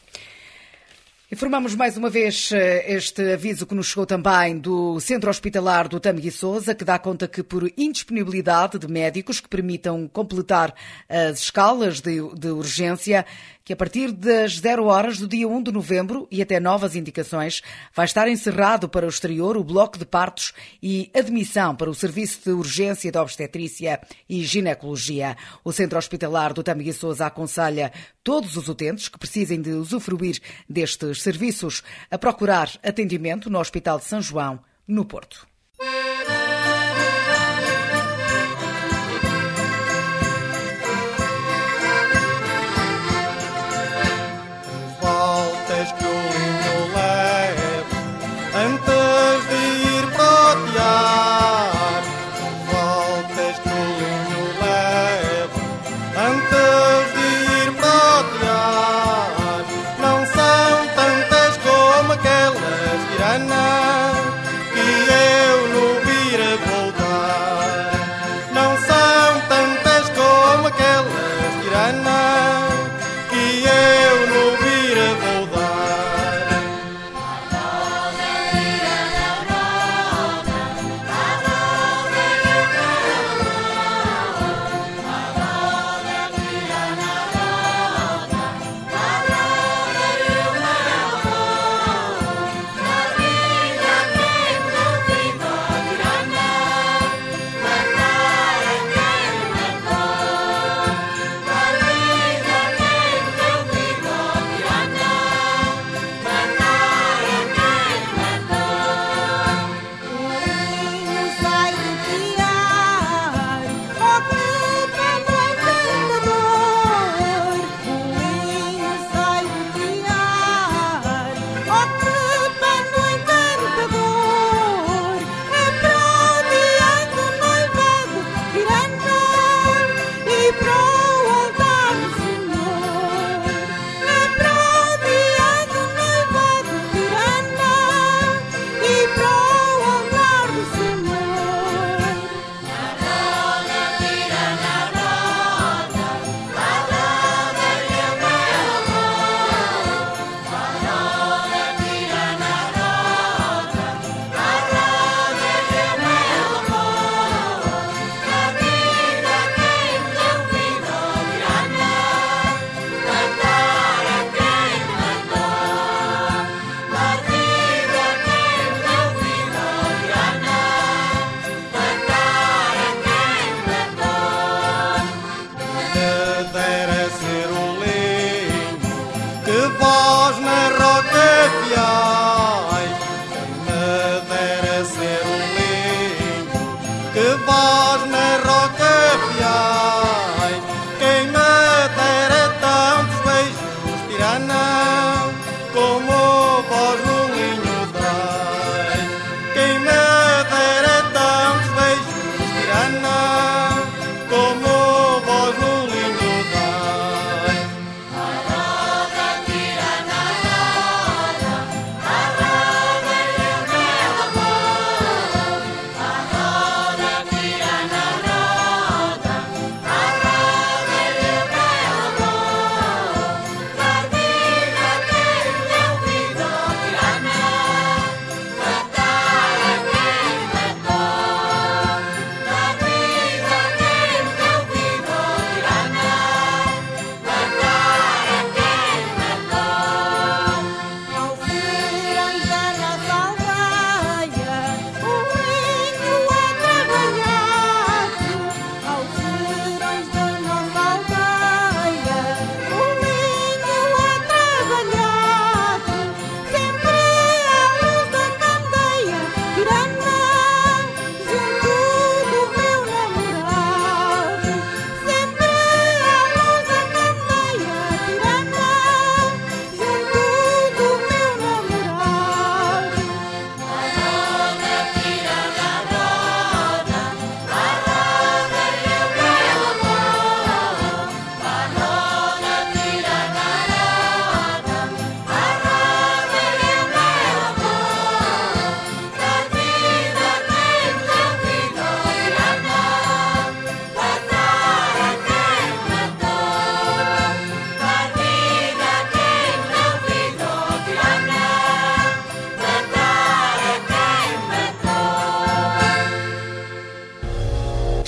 Informamos 1.32 1.74
mais 1.74 1.96
uma 1.96 2.10
vez 2.10 2.52
eh, 2.52 2.94
este 2.94 3.32
aviso 3.32 3.66
que 3.66 3.74
nos 3.74 3.88
chegou 3.88 4.06
também 4.06 4.56
do 4.56 5.00
Centro 5.00 5.30
Hospitalar 5.30 5.88
do 5.88 5.98
Tâmega 5.98 6.30
Souza, 6.30 6.76
que 6.76 6.84
dá 6.84 6.96
conta 6.96 7.26
que 7.26 7.42
por 7.42 7.68
indisponibilidade 7.76 8.78
de 8.78 8.86
médicos 8.86 9.40
que 9.40 9.48
permitam 9.48 10.06
completar 10.06 10.72
as 11.08 11.40
escalas 11.40 12.00
de, 12.00 12.20
de 12.36 12.50
urgência, 12.50 13.26
que 13.64 13.72
a 13.72 13.76
partir 13.76 14.12
das 14.12 14.58
0 14.58 14.84
horas 14.84 15.18
do 15.18 15.26
dia 15.26 15.48
1 15.48 15.62
de 15.62 15.72
novembro 15.72 16.28
e 16.30 16.42
até 16.42 16.60
novas 16.60 16.94
indicações 16.94 17.62
vai 17.94 18.04
estar 18.04 18.28
encerrado 18.28 18.88
para 18.88 19.06
o 19.06 19.08
exterior 19.08 19.56
o 19.56 19.64
bloco 19.64 19.98
de 19.98 20.04
partos 20.04 20.52
e 20.82 21.10
admissão 21.14 21.74
para 21.74 21.88
o 21.88 21.94
serviço 21.94 22.40
de 22.44 22.50
urgência 22.50 23.10
de 23.10 23.18
obstetrícia 23.18 24.00
e 24.28 24.42
ginecologia. 24.42 25.34
O 25.64 25.72
Centro 25.72 25.96
Hospitalar 25.96 26.52
do 26.52 26.62
Tâmega 26.62 26.92
Souza 26.92 27.24
aconselha 27.24 27.90
todos 28.22 28.56
os 28.56 28.68
utentes 28.68 29.08
que 29.08 29.18
precisem 29.18 29.62
de 29.62 29.70
usufruir 29.70 30.40
destes 30.68 31.22
serviços 31.22 31.82
a 32.10 32.18
procurar 32.18 32.70
atendimento 32.82 33.48
no 33.48 33.58
Hospital 33.58 33.98
de 33.98 34.04
São 34.04 34.20
João, 34.20 34.60
no 34.86 35.06
Porto. 35.06 35.46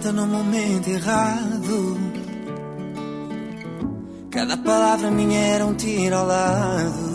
Certa 0.00 0.12
no 0.12 0.26
momento 0.26 0.88
errado. 0.88 2.00
Cada 4.30 4.56
palavra 4.56 5.10
minha 5.10 5.38
era 5.38 5.66
um 5.66 5.74
tiro 5.74 6.16
ao 6.16 6.26
lado. 6.26 7.10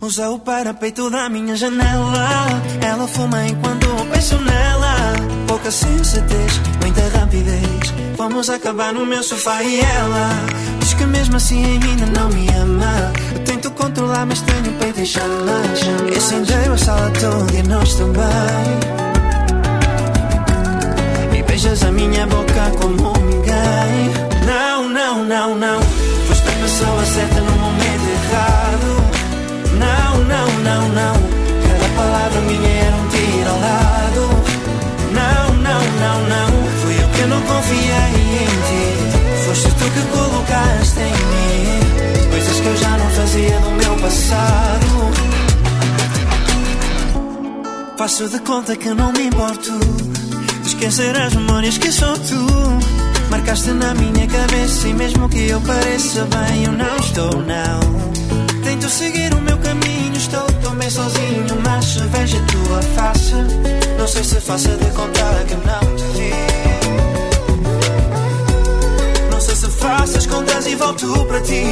Usa 0.00 0.30
o 0.30 0.38
parapeito 0.38 1.10
da 1.10 1.28
minha 1.28 1.54
janela. 1.54 2.48
Ela 2.80 3.06
fuma 3.06 3.46
enquanto 3.46 3.84
eu 3.84 4.06
penso 4.06 4.38
nela. 4.38 5.14
Pouca 5.46 5.70
sensatez, 5.70 6.60
muita 6.80 7.18
rapidez. 7.18 7.92
Vamos 8.16 8.48
acabar 8.48 8.94
no 8.94 9.04
meu 9.04 9.22
sofá 9.22 9.62
e 9.62 9.80
ela 9.80 10.30
diz 10.78 10.94
que 10.94 11.04
mesmo 11.04 11.36
assim 11.36 11.62
ainda 11.62 12.06
não 12.06 12.30
me 12.30 12.48
ama. 12.54 13.12
Eu 13.34 13.44
tento 13.44 13.70
controlar, 13.72 14.24
mas 14.24 14.40
tenho 14.40 14.70
o 14.70 14.78
peito 14.78 15.00
em 15.00 15.06
chamas. 15.06 15.80
Incendeio 16.16 16.72
a 16.72 16.78
sala 16.78 17.10
toda 17.10 17.52
e 17.52 17.62
nós 17.64 17.94
também. 17.96 18.99
Minha 22.20 22.26
boca 22.26 22.70
como 22.78 23.12
ninguém. 23.24 24.12
Não, 24.44 24.88
não, 24.88 25.24
não, 25.24 25.54
não. 25.54 25.80
Foste 26.28 26.48
a 26.48 26.52
pessoa 26.52 27.04
certa 27.06 27.40
no 27.40 27.52
momento 27.52 28.08
errado. 28.16 28.90
Não, 29.78 30.18
não, 30.24 30.46
não, 30.60 30.88
não. 30.88 31.14
Cada 31.66 31.88
palavra 31.96 32.40
minha 32.42 32.68
era 32.68 32.96
um 32.96 33.08
tiro 33.08 33.50
ao 33.50 33.60
lado. 33.60 34.22
Não, 35.14 35.54
não, 35.54 35.82
não, 36.02 36.20
não. 36.28 36.48
Fui 36.82 36.94
eu 37.02 37.08
que 37.08 37.22
não 37.22 37.40
confiei 37.40 38.12
em 38.42 38.54
ti. 38.68 38.84
Foste 39.46 39.68
tu 39.68 39.84
que 39.90 40.02
colocaste 40.12 41.00
em 41.00 41.16
mim. 41.32 42.30
Coisas 42.30 42.60
que 42.60 42.66
eu 42.66 42.76
já 42.76 42.98
não 42.98 43.10
fazia 43.10 43.60
no 43.60 43.70
meu 43.70 43.96
passado. 43.96 45.10
Faço 47.96 48.28
de 48.28 48.40
conta 48.40 48.76
que 48.76 48.88
não 48.90 49.12
me 49.12 49.26
importo 49.26 50.09
esquecer 50.80 51.14
as 51.20 51.34
memórias 51.34 51.76
que 51.76 51.92
só 51.92 52.14
tu. 52.14 52.46
Marcaste 53.28 53.70
na 53.70 53.94
minha 53.94 54.26
cabeça 54.26 54.88
e 54.88 54.94
mesmo 54.94 55.28
que 55.28 55.48
eu 55.48 55.60
pareça 55.60 56.24
bem 56.24 56.64
eu 56.64 56.72
não 56.72 56.96
estou 56.96 57.36
não. 57.42 57.80
Tento 58.64 58.88
seguir 58.88 59.34
o 59.34 59.42
meu 59.42 59.58
caminho, 59.58 60.16
estou 60.16 60.46
tão 60.62 60.74
bem 60.76 60.88
sozinho 60.88 61.46
Mas 61.62 61.96
vejo 61.96 62.38
a 62.38 62.40
tua 62.46 62.82
face. 62.94 63.34
Não 63.98 64.08
sei 64.08 64.24
se 64.24 64.40
faça 64.40 64.70
de 64.70 64.90
contar 64.92 65.44
que 65.44 65.54
não 65.54 65.96
te 65.96 66.04
vi. 66.16 66.32
Não 69.30 69.40
sei 69.40 69.54
se 69.56 69.66
faço 69.68 70.16
as 70.16 70.26
contas 70.26 70.66
e 70.66 70.76
volto 70.76 71.26
para 71.26 71.42
ti. 71.42 71.62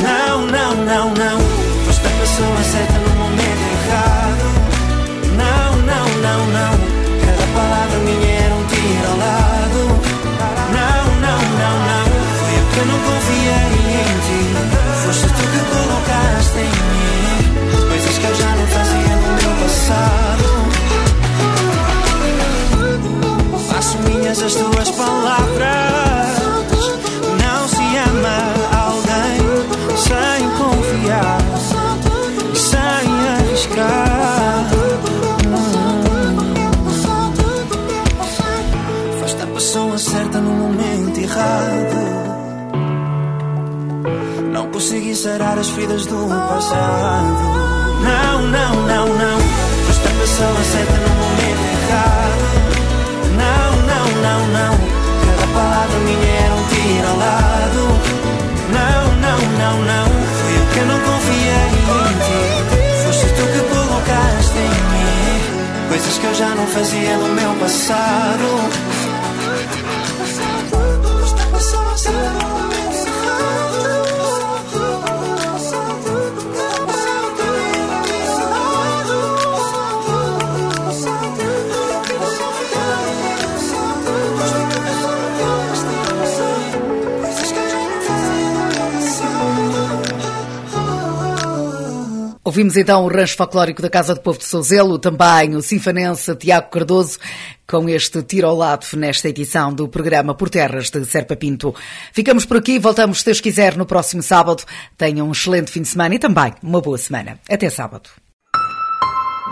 Não, 0.00 0.46
não, 0.46 0.76
não, 0.76 1.08
não. 1.08 1.40
Foste 1.86 2.06
a 2.06 2.10
pessoa 2.10 2.62
certa 2.62 2.98
no 3.00 3.16
momento 3.16 3.64
errado. 3.74 4.44
Não, 5.36 5.76
não, 5.82 6.06
não, 6.22 6.46
não 6.46 6.87
Foi 12.78 12.86
eu 12.86 12.86
que 12.86 12.92
não 12.92 13.00
confiei 13.00 13.74
em 13.98 14.14
ti. 14.26 14.40
Foste 15.04 15.26
tu 15.26 15.44
que 15.50 15.60
colocaste 15.74 16.58
em 16.58 16.62
mim 16.62 17.34
coisas 17.88 18.16
que 18.18 18.24
eu 18.24 18.34
já 18.36 18.50
não 18.54 18.66
fazia 18.68 19.16
no 19.16 19.28
meu 19.34 19.52
passado. 19.62 20.46
Faço 23.68 23.98
minhas 23.98 24.38
as 24.42 24.54
tuas 24.54 24.90
palavras. 24.92 26.38
Não 27.42 27.68
se 27.68 27.96
ama 28.10 28.38
alguém 28.86 29.40
sem 29.96 30.48
confiar, 30.56 31.40
sem 32.54 33.08
arriscar. 33.34 34.28
certa 39.98 40.40
no 40.40 40.52
momento 40.52 41.18
errado. 41.18 41.87
Não 44.52 44.66
consegui 44.70 45.14
sarar 45.14 45.58
as 45.58 45.68
feridas 45.68 46.06
do 46.06 46.26
passado. 46.26 47.42
Não, 48.02 48.42
não, 48.42 48.74
não, 48.86 49.06
não. 49.06 49.38
Foste 49.86 50.06
a 50.06 50.20
pessoa 50.20 50.64
certa 50.64 50.92
no 50.92 51.08
momento 51.22 51.64
errado. 51.76 52.44
Não, 53.42 53.70
não, 53.90 54.06
não, 54.22 54.40
não. 54.48 54.74
Cada 55.24 55.46
palavra 55.52 55.98
minha 56.00 56.30
era 56.44 56.54
um 56.54 56.64
tiro 56.68 57.08
ao 57.08 57.16
lado. 57.18 57.82
Não, 58.72 59.02
não, 59.24 59.38
não, 59.58 59.76
não. 59.84 60.06
Fui 60.38 60.52
eu 60.56 60.66
que 60.72 60.80
não 60.80 60.98
confiei 61.00 61.68
em 61.68 62.16
ti. 62.24 62.40
Foste 63.04 63.26
tu 63.26 63.44
que 63.52 63.60
colocaste 63.74 64.58
em 64.58 64.68
mim 64.92 65.08
coisas 65.88 66.18
que 66.18 66.26
eu 66.26 66.34
já 66.34 66.54
não 66.54 66.66
fazia 66.66 67.16
no 67.16 67.28
meu 67.34 67.54
passado. 67.54 69.17
Ouvimos 92.48 92.78
então 92.78 93.04
o 93.04 93.08
rancho 93.08 93.36
folclórico 93.36 93.82
da 93.82 93.90
Casa 93.90 94.14
do 94.14 94.22
Povo 94.22 94.38
de 94.38 94.46
Souzelo, 94.46 94.98
também 94.98 95.54
o 95.54 95.60
sinfanense 95.60 96.34
Tiago 96.34 96.70
Cardoso, 96.70 97.18
com 97.66 97.86
este 97.90 98.22
tiro 98.22 98.48
ao 98.48 98.56
lado 98.56 98.86
nesta 98.94 99.28
edição 99.28 99.70
do 99.70 99.86
programa 99.86 100.34
Por 100.34 100.48
Terras 100.48 100.88
de 100.88 101.04
Serpa 101.04 101.36
Pinto. 101.36 101.74
Ficamos 102.10 102.46
por 102.46 102.56
aqui, 102.56 102.78
voltamos, 102.78 103.18
se 103.18 103.26
Deus 103.26 103.42
quiser, 103.42 103.76
no 103.76 103.84
próximo 103.84 104.22
sábado. 104.22 104.64
Tenham 104.96 105.28
um 105.28 105.32
excelente 105.32 105.70
fim 105.70 105.82
de 105.82 105.88
semana 105.88 106.14
e 106.14 106.18
também 106.18 106.54
uma 106.62 106.80
boa 106.80 106.96
semana. 106.96 107.38
Até 107.50 107.68
sábado. 107.68 108.08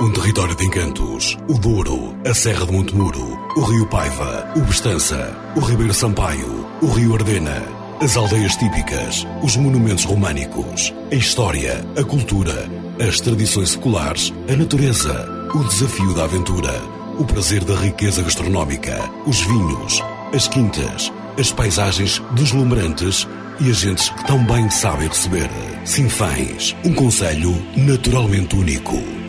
Um 0.01 0.11
território 0.15 0.57
de 0.57 0.65
encantos. 0.65 1.37
O 1.51 1.59
Douro, 1.59 2.17
a 2.27 2.33
Serra 2.33 2.65
de 2.65 2.73
Montemuro, 2.73 3.39
o 3.59 3.61
Rio 3.61 3.87
Paiva, 3.89 4.51
o 4.57 4.61
Bestança, 4.61 5.37
o 5.55 5.61
Ribeiro 5.61 5.93
Sampaio, 5.93 6.67
o 6.81 6.87
Rio 6.87 7.15
Ardena 7.15 7.76
as 8.01 8.17
aldeias 8.17 8.57
típicas, 8.57 9.27
os 9.43 9.57
monumentos 9.57 10.05
românicos, 10.05 10.93
a 11.11 11.15
história, 11.15 11.85
a 11.99 12.05
cultura, 12.05 12.69
as 13.01 13.21
tradições 13.21 13.71
seculares, 13.71 14.33
a 14.49 14.57
natureza, 14.57 15.27
o 15.55 15.65
desafio 15.65 16.13
da 16.15 16.25
aventura, 16.25 16.83
o 17.19 17.25
prazer 17.25 17.65
da 17.65 17.75
riqueza 17.75 18.23
gastronómica, 18.23 19.11
os 19.27 19.41
vinhos, 19.41 20.03
as 20.35 20.47
quintas, 20.47 21.11
as 21.39 21.51
paisagens 21.51 22.23
deslumbrantes 22.33 23.27
e 23.61 23.71
as 23.71 23.79
gentes 23.79 24.11
que 24.11 24.27
tão 24.27 24.45
bem 24.45 24.69
sabem 24.69 25.09
receber. 25.09 25.49
Sinfãs, 25.85 26.77
um 26.85 26.93
conselho 26.93 27.55
naturalmente 27.77 28.57
único. 28.57 29.26